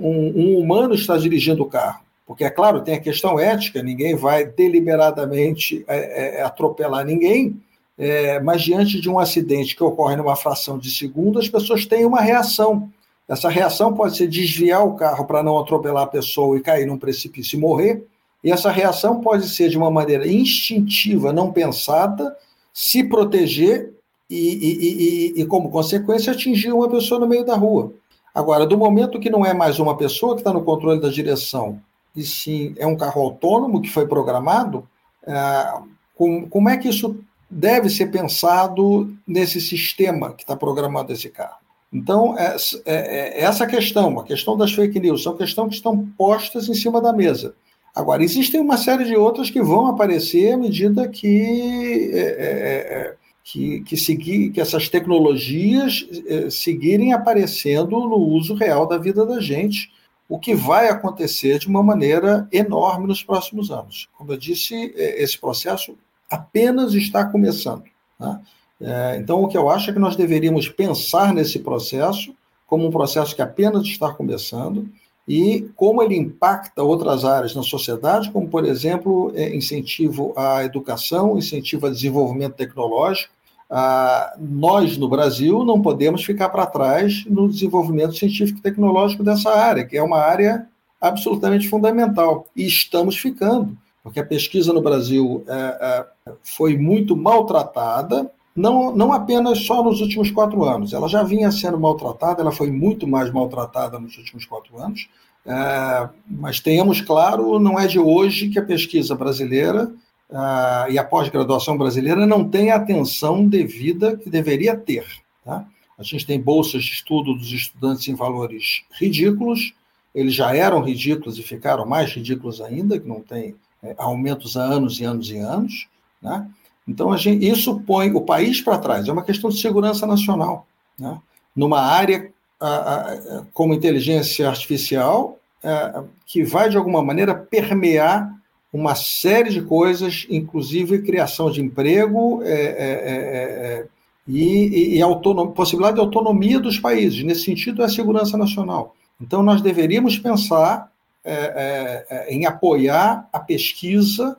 um, 0.00 0.32
um 0.36 0.58
humano 0.58 0.94
está 0.94 1.16
dirigindo 1.16 1.62
o 1.62 1.66
carro. 1.66 2.03
Porque, 2.26 2.44
é 2.44 2.50
claro, 2.50 2.82
tem 2.82 2.94
a 2.94 3.00
questão 3.00 3.38
ética, 3.38 3.82
ninguém 3.82 4.14
vai 4.14 4.46
deliberadamente 4.46 5.84
é, 5.86 6.38
é, 6.38 6.42
atropelar 6.42 7.04
ninguém, 7.04 7.60
é, 7.98 8.40
mas 8.40 8.62
diante 8.62 9.00
de 9.00 9.10
um 9.10 9.18
acidente 9.18 9.76
que 9.76 9.84
ocorre 9.84 10.16
numa 10.16 10.34
fração 10.34 10.78
de 10.78 10.90
segundo, 10.90 11.38
as 11.38 11.48
pessoas 11.48 11.84
têm 11.84 12.04
uma 12.06 12.20
reação. 12.20 12.88
Essa 13.28 13.48
reação 13.48 13.92
pode 13.92 14.16
ser 14.16 14.26
desviar 14.26 14.86
o 14.86 14.94
carro 14.94 15.26
para 15.26 15.42
não 15.42 15.58
atropelar 15.58 16.04
a 16.04 16.08
pessoa 16.08 16.56
e 16.56 16.62
cair 16.62 16.86
num 16.86 16.98
precipício 16.98 17.56
e 17.56 17.60
morrer, 17.60 18.04
e 18.42 18.50
essa 18.50 18.70
reação 18.70 19.20
pode 19.20 19.48
ser 19.48 19.68
de 19.68 19.78
uma 19.78 19.90
maneira 19.90 20.26
instintiva, 20.26 21.32
não 21.32 21.52
pensada, 21.52 22.36
se 22.72 23.04
proteger 23.04 23.94
e, 24.28 24.36
e, 24.36 25.38
e, 25.38 25.42
e 25.42 25.46
como 25.46 25.70
consequência, 25.70 26.32
atingir 26.32 26.72
uma 26.72 26.88
pessoa 26.88 27.20
no 27.20 27.26
meio 27.26 27.44
da 27.44 27.54
rua. 27.54 27.92
Agora, 28.34 28.66
do 28.66 28.76
momento 28.76 29.20
que 29.20 29.30
não 29.30 29.46
é 29.46 29.54
mais 29.54 29.78
uma 29.78 29.96
pessoa 29.96 30.34
que 30.34 30.40
está 30.40 30.52
no 30.52 30.64
controle 30.64 31.00
da 31.00 31.08
direção, 31.08 31.80
e 32.14 32.22
sim 32.22 32.74
é 32.78 32.86
um 32.86 32.96
carro 32.96 33.22
autônomo 33.22 33.82
que 33.82 33.90
foi 33.90 34.06
programado, 34.06 34.88
é, 35.26 35.72
com, 36.14 36.48
como 36.48 36.68
é 36.68 36.76
que 36.76 36.88
isso 36.88 37.16
deve 37.50 37.88
ser 37.88 38.06
pensado 38.06 39.14
nesse 39.26 39.60
sistema 39.60 40.32
que 40.32 40.42
está 40.42 40.56
programado 40.56 41.12
esse 41.12 41.28
carro? 41.28 41.64
Então, 41.92 42.36
é, 42.36 42.56
é, 42.84 42.94
é, 42.94 43.40
essa 43.42 43.66
questão, 43.66 44.18
a 44.18 44.24
questão 44.24 44.56
das 44.56 44.72
fake 44.72 44.98
news, 44.98 45.22
são 45.22 45.36
questões 45.36 45.68
que 45.68 45.74
estão 45.76 46.06
postas 46.18 46.68
em 46.68 46.74
cima 46.74 47.00
da 47.00 47.12
mesa. 47.12 47.54
Agora, 47.94 48.24
existem 48.24 48.60
uma 48.60 48.76
série 48.76 49.04
de 49.04 49.14
outras 49.14 49.48
que 49.48 49.62
vão 49.62 49.86
aparecer 49.86 50.54
à 50.54 50.56
medida 50.56 51.06
que, 51.08 52.10
é, 52.12 52.18
é, 52.18 52.22
é 52.22 53.14
que, 53.44 53.80
que, 53.82 53.96
seguir, 53.96 54.50
que 54.50 54.60
essas 54.60 54.88
tecnologias 54.88 56.04
seguirem 56.50 57.12
aparecendo 57.12 57.90
no 57.90 58.16
uso 58.16 58.54
real 58.54 58.88
da 58.88 58.98
vida 58.98 59.24
da 59.24 59.40
gente 59.40 59.92
o 60.34 60.38
que 60.40 60.52
vai 60.52 60.88
acontecer 60.88 61.60
de 61.60 61.68
uma 61.68 61.80
maneira 61.80 62.48
enorme 62.50 63.06
nos 63.06 63.22
próximos 63.22 63.70
anos. 63.70 64.08
Como 64.18 64.32
eu 64.32 64.36
disse, 64.36 64.92
é, 64.96 65.22
esse 65.22 65.38
processo 65.38 65.96
apenas 66.28 66.92
está 66.92 67.24
começando. 67.24 67.84
Né? 68.18 68.40
É, 68.80 69.16
então, 69.16 69.44
o 69.44 69.46
que 69.46 69.56
eu 69.56 69.70
acho 69.70 69.90
é 69.90 69.92
que 69.92 69.98
nós 70.00 70.16
deveríamos 70.16 70.68
pensar 70.68 71.32
nesse 71.32 71.60
processo 71.60 72.34
como 72.66 72.84
um 72.84 72.90
processo 72.90 73.32
que 73.32 73.42
apenas 73.42 73.84
está 73.84 74.12
começando 74.12 74.88
e 75.26 75.70
como 75.76 76.02
ele 76.02 76.16
impacta 76.16 76.82
outras 76.82 77.24
áreas 77.24 77.54
na 77.54 77.62
sociedade, 77.62 78.32
como, 78.32 78.48
por 78.48 78.64
exemplo, 78.64 79.30
é, 79.36 79.54
incentivo 79.54 80.32
à 80.36 80.64
educação, 80.64 81.38
incentivo 81.38 81.86
ao 81.86 81.92
desenvolvimento 81.92 82.54
tecnológico, 82.54 83.32
ah, 83.70 84.34
nós, 84.38 84.96
no 84.96 85.08
Brasil, 85.08 85.64
não 85.64 85.80
podemos 85.80 86.24
ficar 86.24 86.48
para 86.48 86.66
trás 86.66 87.24
no 87.26 87.48
desenvolvimento 87.48 88.14
científico 88.14 88.58
e 88.58 88.62
tecnológico 88.62 89.22
dessa 89.22 89.50
área, 89.50 89.84
que 89.84 89.96
é 89.96 90.02
uma 90.02 90.18
área 90.18 90.66
absolutamente 91.00 91.68
fundamental. 91.68 92.46
E 92.54 92.66
estamos 92.66 93.16
ficando, 93.16 93.76
porque 94.02 94.20
a 94.20 94.26
pesquisa 94.26 94.72
no 94.72 94.82
Brasil 94.82 95.44
é, 95.48 96.06
é, 96.26 96.32
foi 96.42 96.76
muito 96.76 97.16
maltratada, 97.16 98.30
não, 98.54 98.94
não 98.94 99.12
apenas 99.12 99.66
só 99.66 99.82
nos 99.82 100.00
últimos 100.00 100.30
quatro 100.30 100.64
anos. 100.64 100.92
Ela 100.92 101.08
já 101.08 101.22
vinha 101.22 101.50
sendo 101.50 101.78
maltratada, 101.78 102.40
ela 102.40 102.52
foi 102.52 102.70
muito 102.70 103.06
mais 103.06 103.32
maltratada 103.32 103.98
nos 103.98 104.16
últimos 104.16 104.44
quatro 104.46 104.78
anos. 104.80 105.08
É, 105.46 106.08
mas 106.26 106.60
tenhamos 106.60 107.00
claro, 107.00 107.58
não 107.58 107.78
é 107.78 107.86
de 107.86 107.98
hoje 107.98 108.48
que 108.48 108.58
a 108.58 108.64
pesquisa 108.64 109.14
brasileira 109.14 109.92
uh, 110.30 110.90
e 110.90 110.98
a 110.98 111.04
pós-graduação 111.04 111.76
brasileira 111.76 112.26
não 112.26 112.48
tem 112.48 112.70
a 112.70 112.76
atenção 112.76 113.46
devida 113.46 114.16
que 114.16 114.30
deveria 114.30 114.76
ter. 114.76 115.06
Tá? 115.44 115.66
A 115.98 116.02
gente 116.02 116.26
tem 116.26 116.40
bolsas 116.40 116.84
de 116.84 116.92
estudo 116.92 117.34
dos 117.34 117.52
estudantes 117.52 118.08
em 118.08 118.14
valores 118.14 118.82
ridículos, 118.92 119.74
eles 120.14 120.34
já 120.34 120.54
eram 120.54 120.80
ridículos 120.80 121.38
e 121.38 121.42
ficaram 121.42 121.84
mais 121.84 122.12
ridículos 122.12 122.60
ainda, 122.60 122.98
que 122.98 123.06
não 123.06 123.20
tem 123.20 123.56
é, 123.82 123.94
aumentos 123.98 124.56
há 124.56 124.62
anos 124.62 125.00
e 125.00 125.04
anos 125.04 125.30
e 125.30 125.38
anos. 125.38 125.88
Né? 126.22 126.48
Então, 126.86 127.16
gente, 127.16 127.46
isso 127.46 127.80
põe 127.80 128.12
o 128.12 128.20
país 128.20 128.60
para 128.60 128.78
trás, 128.78 129.08
é 129.08 129.12
uma 129.12 129.24
questão 129.24 129.50
de 129.50 129.60
segurança 129.60 130.06
nacional. 130.06 130.66
Né? 130.98 131.18
Numa 131.54 131.80
área 131.80 132.30
a, 132.60 132.68
a, 132.68 133.42
como 133.52 133.74
inteligência 133.74 134.48
artificial, 134.48 135.38
a, 135.62 135.68
é, 135.68 136.04
que 136.26 136.44
vai, 136.44 136.68
de 136.68 136.76
alguma 136.76 137.02
maneira, 137.02 137.34
permear 137.34 138.32
uma 138.74 138.96
série 138.96 139.50
de 139.50 139.62
coisas, 139.62 140.26
inclusive 140.28 141.02
criação 141.02 141.48
de 141.48 141.62
emprego 141.62 142.42
é, 142.42 142.50
é, 142.50 142.56
é, 142.56 143.84
é 143.84 143.86
e, 144.26 144.96
e 144.96 145.02
autonom, 145.02 145.46
possibilidade 145.52 145.94
de 145.94 146.00
autonomia 146.00 146.58
dos 146.58 146.76
países. 146.76 147.22
Nesse 147.22 147.44
sentido, 147.44 147.82
é 147.82 147.84
a 147.84 147.88
segurança 147.88 148.36
nacional. 148.36 148.96
Então, 149.20 149.44
nós 149.44 149.62
deveríamos 149.62 150.18
pensar 150.18 150.90
é, 151.24 152.26
em 152.28 152.46
apoiar 152.46 153.28
a 153.32 153.38
pesquisa 153.38 154.36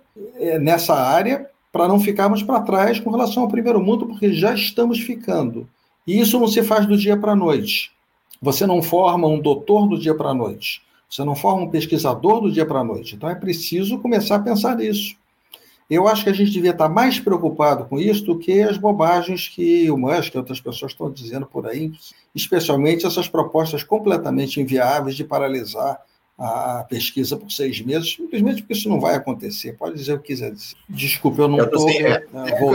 nessa 0.60 0.94
área 0.94 1.50
para 1.72 1.88
não 1.88 2.00
ficarmos 2.00 2.44
para 2.44 2.60
trás 2.62 3.00
com 3.00 3.12
relação 3.12 3.44
ao 3.44 3.50
primeiro 3.50 3.82
mundo, 3.82 4.06
porque 4.06 4.34
já 4.34 4.54
estamos 4.54 5.00
ficando. 5.00 5.68
E 6.06 6.20
isso 6.20 6.38
não 6.40 6.48
se 6.48 6.62
faz 6.62 6.86
do 6.86 6.98
dia 6.98 7.16
para 7.16 7.32
a 7.32 7.36
noite. 7.36 7.92
Você 8.42 8.68
não 8.68 8.82
forma 8.82 9.28
um 9.28 9.40
doutor 9.40 9.88
do 9.88 9.98
dia 9.98 10.14
para 10.14 10.30
a 10.30 10.34
noite. 10.34 10.85
Você 11.10 11.24
não 11.24 11.36
forma 11.36 11.64
um 11.64 11.70
pesquisador 11.70 12.42
do 12.42 12.52
dia 12.52 12.66
para 12.66 12.80
a 12.80 12.84
noite. 12.84 13.16
Então 13.16 13.30
é 13.30 13.36
preciso 13.36 14.00
começar 14.00 14.36
a 14.36 14.40
pensar 14.40 14.76
nisso. 14.76 15.16
Eu 15.90 16.08
acho 16.08 16.24
que 16.24 16.30
a 16.30 16.34
gente 16.34 16.50
devia 16.50 16.72
estar 16.72 16.90
mais 16.90 17.20
preocupado 17.20 17.86
com 17.86 18.00
isso 18.00 18.26
do 18.26 18.40
que 18.40 18.62
as 18.62 18.78
bobagens 18.78 19.48
que 19.48 19.90
o 19.92 19.98
Musk 19.98 20.34
e 20.34 20.38
outras 20.38 20.60
pessoas 20.60 20.92
estão 20.92 21.12
dizendo 21.12 21.46
por 21.46 21.68
aí, 21.68 21.92
especialmente 22.34 23.06
essas 23.06 23.28
propostas 23.28 23.84
completamente 23.84 24.60
inviáveis 24.60 25.16
de 25.16 25.24
paralisar 25.24 26.00
a 26.38 26.86
pesquisa 26.90 27.38
por 27.38 27.50
seis 27.50 27.80
meses, 27.82 28.14
simplesmente 28.14 28.62
porque 28.62 28.74
isso 28.74 28.90
não 28.90 29.00
vai 29.00 29.16
acontecer. 29.16 29.74
Pode 29.74 29.96
dizer 29.96 30.14
o 30.14 30.20
que 30.20 30.28
quiser 30.28 30.52
dizer. 30.52 30.76
Desculpa, 30.90 31.44
eu 31.44 31.48
não 31.48 31.64
estou. 31.64 31.90
É, 31.90 32.26
é, 32.34 32.66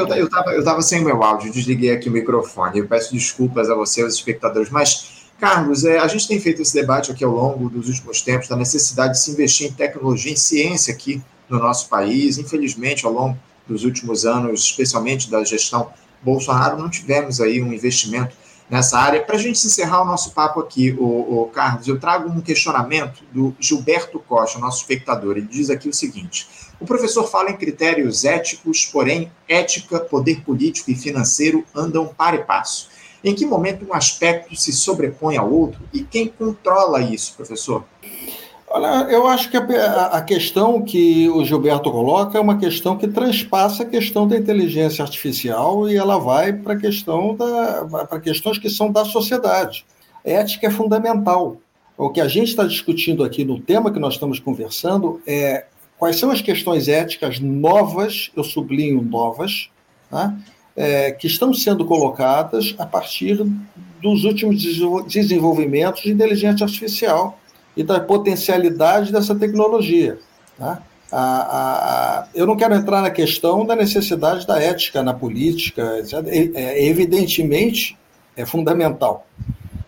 eu 0.54 0.58
estava 0.58 0.80
sem 0.80 1.04
meu 1.04 1.22
áudio, 1.22 1.52
desliguei 1.52 1.90
aqui 1.90 2.08
o 2.08 2.12
microfone. 2.12 2.78
Eu 2.78 2.88
peço 2.88 3.12
desculpas 3.12 3.68
a 3.68 3.74
você, 3.74 4.02
aos 4.02 4.14
espectadores, 4.14 4.70
mas 4.70 5.19
Carlos, 5.40 5.84
é, 5.86 5.98
a 5.98 6.06
gente 6.06 6.28
tem 6.28 6.38
feito 6.38 6.60
esse 6.60 6.74
debate 6.74 7.10
aqui 7.10 7.24
ao 7.24 7.32
longo 7.32 7.70
dos 7.70 7.88
últimos 7.88 8.20
tempos 8.20 8.46
da 8.46 8.56
necessidade 8.56 9.14
de 9.14 9.20
se 9.20 9.30
investir 9.30 9.68
em 9.68 9.72
tecnologia, 9.72 10.30
em 10.30 10.36
ciência 10.36 10.92
aqui 10.92 11.22
no 11.48 11.58
nosso 11.58 11.88
país. 11.88 12.36
Infelizmente, 12.36 13.06
ao 13.06 13.12
longo 13.12 13.38
dos 13.66 13.82
últimos 13.84 14.26
anos, 14.26 14.60
especialmente 14.64 15.30
da 15.30 15.42
gestão 15.42 15.90
Bolsonaro, 16.22 16.76
não 16.76 16.90
tivemos 16.90 17.40
aí 17.40 17.62
um 17.62 17.72
investimento 17.72 18.36
nessa 18.68 18.98
área. 18.98 19.22
Para 19.22 19.36
a 19.36 19.38
gente 19.38 19.66
encerrar 19.66 20.02
o 20.02 20.04
nosso 20.04 20.32
papo 20.32 20.60
aqui, 20.60 20.94
o, 20.98 21.04
o, 21.42 21.46
Carlos, 21.46 21.88
eu 21.88 21.98
trago 21.98 22.28
um 22.28 22.42
questionamento 22.42 23.24
do 23.32 23.56
Gilberto 23.58 24.20
Costa, 24.20 24.58
nosso 24.58 24.82
espectador. 24.82 25.38
Ele 25.38 25.48
diz 25.50 25.70
aqui 25.70 25.88
o 25.88 25.94
seguinte: 25.94 26.46
o 26.78 26.84
professor 26.84 27.26
fala 27.26 27.50
em 27.50 27.56
critérios 27.56 28.26
éticos, 28.26 28.84
porém, 28.84 29.32
ética, 29.48 30.00
poder 30.00 30.42
político 30.42 30.90
e 30.90 30.94
financeiro 30.94 31.64
andam 31.74 32.06
para 32.06 32.36
e 32.36 32.44
passo. 32.44 32.90
Em 33.22 33.34
que 33.34 33.44
momento 33.44 33.86
um 33.86 33.94
aspecto 33.94 34.54
se 34.56 34.72
sobrepõe 34.72 35.36
ao 35.36 35.52
outro 35.52 35.80
e 35.92 36.02
quem 36.02 36.26
controla 36.28 37.02
isso, 37.02 37.34
professor? 37.36 37.84
Olha, 38.72 39.10
eu 39.10 39.26
acho 39.26 39.50
que 39.50 39.56
a, 39.56 40.06
a, 40.06 40.22
questão 40.22 40.80
que 40.80 41.28
o 41.28 41.44
Gilberto 41.44 41.90
coloca 41.90 42.38
é 42.38 42.40
uma 42.40 42.56
questão 42.56 42.96
que 42.96 43.08
transpassa 43.08 43.82
a 43.82 43.86
questão 43.86 44.28
da 44.28 44.36
inteligência 44.36 45.02
artificial 45.02 45.90
e 45.90 45.96
ela 45.96 46.18
vai 46.18 46.52
para 46.52 46.76
questão 46.76 47.34
da 47.34 48.06
para 48.06 48.20
questões 48.20 48.58
que 48.58 48.70
são 48.70 48.92
da 48.92 49.04
sociedade. 49.04 49.84
ética 50.24 50.68
é 50.68 50.70
fundamental. 50.70 51.56
O 51.98 52.10
que 52.10 52.20
a 52.20 52.28
gente 52.28 52.48
está 52.48 52.64
discutindo 52.64 53.24
aqui 53.24 53.44
no 53.44 53.60
tema 53.60 53.90
que 53.90 53.98
nós 53.98 54.14
estamos 54.14 54.38
conversando 54.38 55.20
é 55.26 55.66
quais 55.98 56.16
são 56.16 56.30
as 56.30 56.40
questões 56.40 56.86
éticas 56.86 57.40
novas, 57.40 58.30
eu 58.36 58.44
sublinho 58.44 59.02
novas, 59.02 59.68
tá? 60.08 60.32
É, 60.76 61.10
que 61.10 61.26
estão 61.26 61.52
sendo 61.52 61.84
colocadas 61.84 62.74
a 62.78 62.86
partir 62.86 63.44
dos 64.00 64.24
últimos 64.24 64.62
desenvolvimentos 65.06 66.02
de 66.02 66.10
inteligência 66.10 66.64
artificial 66.64 67.38
e 67.76 67.82
da 67.82 68.00
potencialidade 68.00 69.12
dessa 69.12 69.34
tecnologia. 69.34 70.18
Tá? 70.58 70.82
A, 71.12 71.18
a, 71.18 72.20
a, 72.20 72.28
eu 72.34 72.46
não 72.46 72.56
quero 72.56 72.74
entrar 72.74 73.02
na 73.02 73.10
questão 73.10 73.66
da 73.66 73.74
necessidade 73.74 74.46
da 74.46 74.60
ética 74.60 75.02
na 75.02 75.12
política, 75.12 75.98
etc. 75.98 76.14
É, 76.54 76.86
evidentemente 76.86 77.98
é 78.36 78.46
fundamental. 78.46 79.26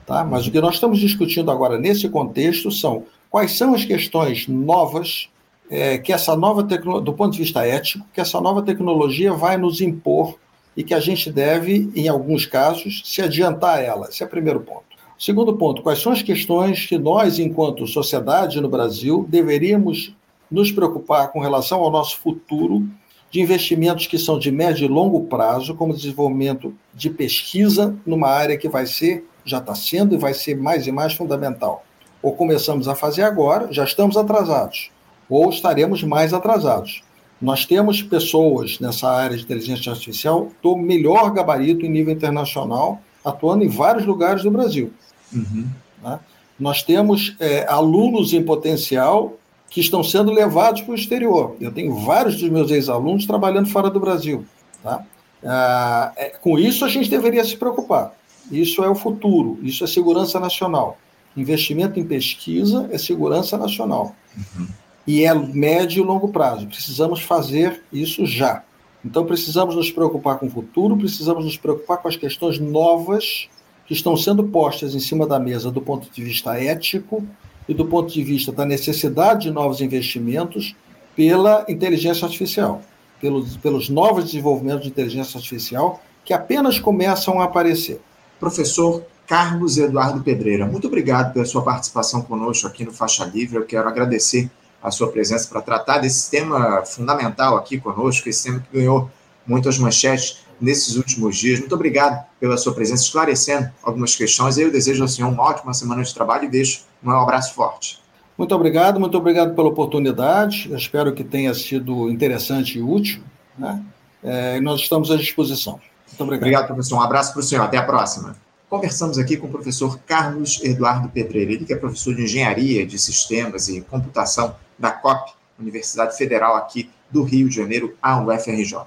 Tá? 0.07 0.25
Mas 0.25 0.47
o 0.47 0.51
que 0.51 0.61
nós 0.61 0.75
estamos 0.75 0.99
discutindo 0.99 1.51
agora 1.51 1.79
nesse 1.79 2.09
contexto 2.09 2.71
são 2.71 3.05
quais 3.31 3.57
são 3.57 3.75
as 3.75 3.85
questões 3.85 4.47
novas 4.49 5.29
é, 5.71 5.97
que 5.97 6.13
essa 6.13 6.37
nova 6.37 6.63
tecnologia, 6.65 7.05
do 7.05 7.15
ponto 7.15 7.33
de 7.33 7.39
vista 7.39 7.67
ético, 7.67 8.05
que 8.13 8.21
essa 8.21 8.39
nova 8.41 8.61
tecnologia 8.63 9.33
vai 9.33 9.57
nos 9.57 9.81
impor 9.81 10.39
e 10.77 10.83
que 10.83 10.95
a 10.95 11.01
gente 11.01 11.31
deve, 11.31 11.91
em 11.95 12.09
alguns 12.09 12.47
casos, 12.47 13.03
se 13.05 13.21
adiantar 13.21 13.79
a 13.79 13.81
ela. 13.81 14.09
Esse 14.09 14.23
é 14.23 14.27
o 14.27 14.31
primeiro 14.31 14.61
ponto. 14.61 14.93
Segundo 15.19 15.57
ponto, 15.57 15.83
quais 15.83 16.01
são 16.01 16.13
as 16.13 16.23
questões 16.23 16.87
que 16.87 16.99
nós, 16.99 17.39
enquanto 17.39 17.87
sociedade 17.87 18.61
no 18.61 18.69
Brasil, 18.69 19.25
deveríamos 19.29 20.15
nos 20.51 20.73
preocupar 20.73 21.31
com 21.31 21.41
relação 21.41 21.81
ao 21.81 21.91
nosso 21.91 22.19
futuro 22.19 22.87
de 23.31 23.41
investimentos 23.41 24.07
que 24.07 24.19
são 24.19 24.39
de 24.39 24.51
médio 24.51 24.85
e 24.85 24.89
longo 24.89 25.25
prazo, 25.25 25.75
como 25.75 25.95
desenvolvimento 25.95 26.75
de 26.93 27.09
pesquisa 27.09 27.97
numa 28.05 28.29
área 28.29 28.59
que 28.59 28.69
vai 28.69 28.85
ser, 28.85 29.27
já 29.45 29.59
está 29.59 29.75
sendo 29.75 30.15
e 30.15 30.19
vai 30.19 30.35
ser 30.35 30.55
mais 30.55 30.87
e 30.87 30.93
mais 30.93 31.15
fundamental. 31.15 31.85
Ou 32.23 32.33
começamos 32.33 32.89
a 32.89 32.95
fazer 32.95 33.23
agora, 33.23 33.73
já 33.73 33.85
estamos 33.85 34.17
atrasados, 34.17 34.91
ou 35.31 35.49
estaremos 35.49 36.03
mais 36.03 36.35
atrasados. 36.35 37.03
Nós 37.43 37.67
temos 37.67 38.01
pessoas 38.01 38.79
nessa 38.79 39.11
área 39.11 39.37
de 39.37 39.43
inteligência 39.43 39.91
artificial 39.91 40.49
do 40.63 40.77
melhor 40.77 41.33
gabarito 41.33 41.85
em 41.85 41.91
nível 41.91 42.15
internacional, 42.15 43.01
atuando 43.25 43.65
em 43.65 43.69
vários 43.69 44.07
lugares 44.07 44.45
do 44.45 44.51
Brasil. 44.51 44.93
Uhum. 45.35 45.67
Né? 46.01 46.21
Nós 46.59 46.85
temos 46.85 47.35
é, 47.41 47.67
alunos 47.69 48.33
em 48.33 48.45
potencial 48.45 49.37
que 49.69 49.81
estão 49.81 50.05
sendo 50.05 50.31
levados 50.31 50.83
para 50.83 50.93
o 50.93 50.95
exterior. 50.95 51.57
Eu 51.61 51.73
tenho 51.73 51.93
vários 51.97 52.37
dos 52.37 52.49
meus 52.49 52.71
ex-alunos 52.71 53.27
trabalhando 53.27 53.69
fora 53.69 53.91
do 53.91 53.99
Brasil. 53.99 54.45
Tá? 54.81 55.05
Ah, 55.45 56.13
é, 56.15 56.29
com 56.29 56.57
isso, 56.57 56.85
a 56.85 56.89
gente 56.89 57.11
deveria 57.11 57.45
se 57.45 57.57
preocupar. 57.57 58.15
Isso 58.53 58.85
é 58.85 58.89
o 58.89 58.95
futuro, 58.95 59.59
isso 59.65 59.83
é 59.83 59.89
segurança 59.89 60.39
nacional. 60.39 60.97
Investimento 61.37 61.99
em 61.99 62.05
pesquisa 62.05 62.89
é 62.93 62.99
segurança 62.99 63.59
nacional. 63.59 64.15
Uhum 64.37 64.69
e 65.07 65.25
é 65.25 65.35
médio 65.35 66.03
e 66.03 66.07
longo 66.07 66.29
prazo. 66.29 66.67
Precisamos 66.67 67.23
fazer 67.23 67.83
isso 67.93 68.25
já. 68.25 68.63
Então, 69.05 69.25
precisamos 69.25 69.75
nos 69.75 69.91
preocupar 69.91 70.39
com 70.39 70.47
o 70.47 70.51
futuro, 70.51 70.97
precisamos 70.97 71.45
nos 71.45 71.57
preocupar 71.57 71.99
com 71.99 72.09
as 72.09 72.17
questões 72.17 72.59
novas 72.59 73.49
que 73.87 73.93
estão 73.93 74.17
sendo 74.17 74.45
postas 74.45 74.95
em 74.95 75.01
cima 75.01 75.27
da 75.27 75.41
mesa 75.41 75.71
do 75.71 75.81
ponto 75.81 76.09
de 76.11 76.23
vista 76.23 76.57
ético 76.57 77.27
e 77.69 77.75
do 77.75 77.85
ponto 77.85 78.13
de 78.13 78.23
vista 78.23 78.53
da 78.53 78.65
necessidade 78.65 79.45
de 79.45 79.51
novos 79.51 79.81
investimentos 79.81 80.75
pela 81.17 81.65
inteligência 81.69 82.25
artificial, 82.25 82.81
pelos, 83.21 83.57
pelos 83.57 83.89
novos 83.89 84.25
desenvolvimentos 84.25 84.85
de 84.85 84.89
inteligência 84.89 85.37
artificial 85.37 86.01
que 86.25 86.33
apenas 86.33 86.79
começam 86.79 87.41
a 87.41 87.45
aparecer. 87.45 88.01
Professor 88.39 89.05
Carlos 89.27 89.79
Eduardo 89.79 90.23
Pedreira, 90.23 90.67
muito 90.67 90.87
obrigado 90.87 91.33
pela 91.33 91.45
sua 91.45 91.63
participação 91.63 92.23
conosco 92.23 92.67
aqui 92.67 92.85
no 92.85 92.93
Faixa 92.93 93.25
Livre. 93.25 93.57
Eu 93.57 93.67
quero 93.67 93.89
agradecer 93.89 94.51
a 94.83 94.91
sua 94.91 95.11
presença 95.11 95.49
para 95.49 95.61
tratar 95.63 95.99
desse 95.99 96.31
tema 96.31 96.85
fundamental 96.85 97.57
aqui 97.57 97.79
conosco, 97.79 98.29
esse 98.29 98.45
tema 98.45 98.61
que 98.61 98.79
ganhou 98.79 99.11
muitas 99.47 99.79
manchetes 99.79 100.43
nesses 100.61 100.97
últimos 100.97 101.37
dias. 101.37 101.61
Muito 101.61 101.75
obrigado 101.75 102.25
pela 102.39 102.57
sua 102.57 102.73
presença, 102.73 103.03
esclarecendo 103.03 103.71
algumas 103.83 104.15
questões. 104.15 104.59
Eu 104.59 104.71
desejo 104.71 105.03
ao 105.03 105.09
senhor 105.09 105.29
uma 105.29 105.43
ótima 105.43 105.75
semana 105.75 106.03
de 106.03 106.15
trabalho 106.15 106.45
e 106.45 106.49
deixo 106.49 106.85
um 107.03 107.11
abraço 107.11 107.55
forte. 107.55 108.01
Muito 108.39 108.55
obrigado, 108.55 108.99
muito 108.99 109.17
obrigado 109.17 109.55
pela 109.55 109.69
oportunidade. 109.69 110.69
Eu 110.71 110.77
espero 110.77 111.13
que 111.13 111.23
tenha 111.23 111.53
sido 111.55 112.11
interessante 112.11 112.79
e 112.79 112.83
útil. 112.83 113.23
Né? 113.59 113.83
É, 114.23 114.61
nós 114.61 114.81
estamos 114.81 115.11
à 115.11 115.17
disposição. 115.17 115.81
Muito 116.09 116.23
obrigado. 116.23 116.43
Obrigado, 116.43 116.67
professor. 116.67 116.97
Um 116.97 117.03
abraço 117.03 117.33
para 117.33 117.41
o 117.41 117.43
senhor. 117.43 117.63
Até 117.63 117.77
a 117.77 117.83
próxima. 117.83 118.37
Conversamos 118.73 119.19
aqui 119.19 119.37
com 119.37 119.49
o 119.49 119.51
professor 119.51 119.99
Carlos 120.07 120.59
Eduardo 120.65 121.11
Pedreira, 121.11 121.53
ele 121.53 121.67
que 121.67 121.75
é 121.75 121.77
professor 121.77 122.15
de 122.15 122.23
Engenharia 122.23 122.87
de 122.87 122.99
Sistemas 122.99 123.69
e 123.69 123.83
Computação 123.83 124.57
da 124.79 124.91
COP, 124.91 125.31
Universidade 125.61 126.17
Federal 126.17 126.57
aqui 126.57 126.89
do 127.11 127.23
Rio 127.23 127.51
de 127.51 127.57
Janeiro, 127.57 127.95
a 128.01 128.19
UFRJ. 128.23 128.79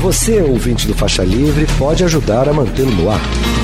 Você, 0.00 0.42
ouvinte 0.42 0.88
do 0.88 0.94
Faixa 0.94 1.22
Livre, 1.22 1.68
pode 1.78 2.02
ajudar 2.02 2.48
a 2.48 2.52
mantê-lo 2.52 2.90
no 2.90 3.08
ar. 3.08 3.20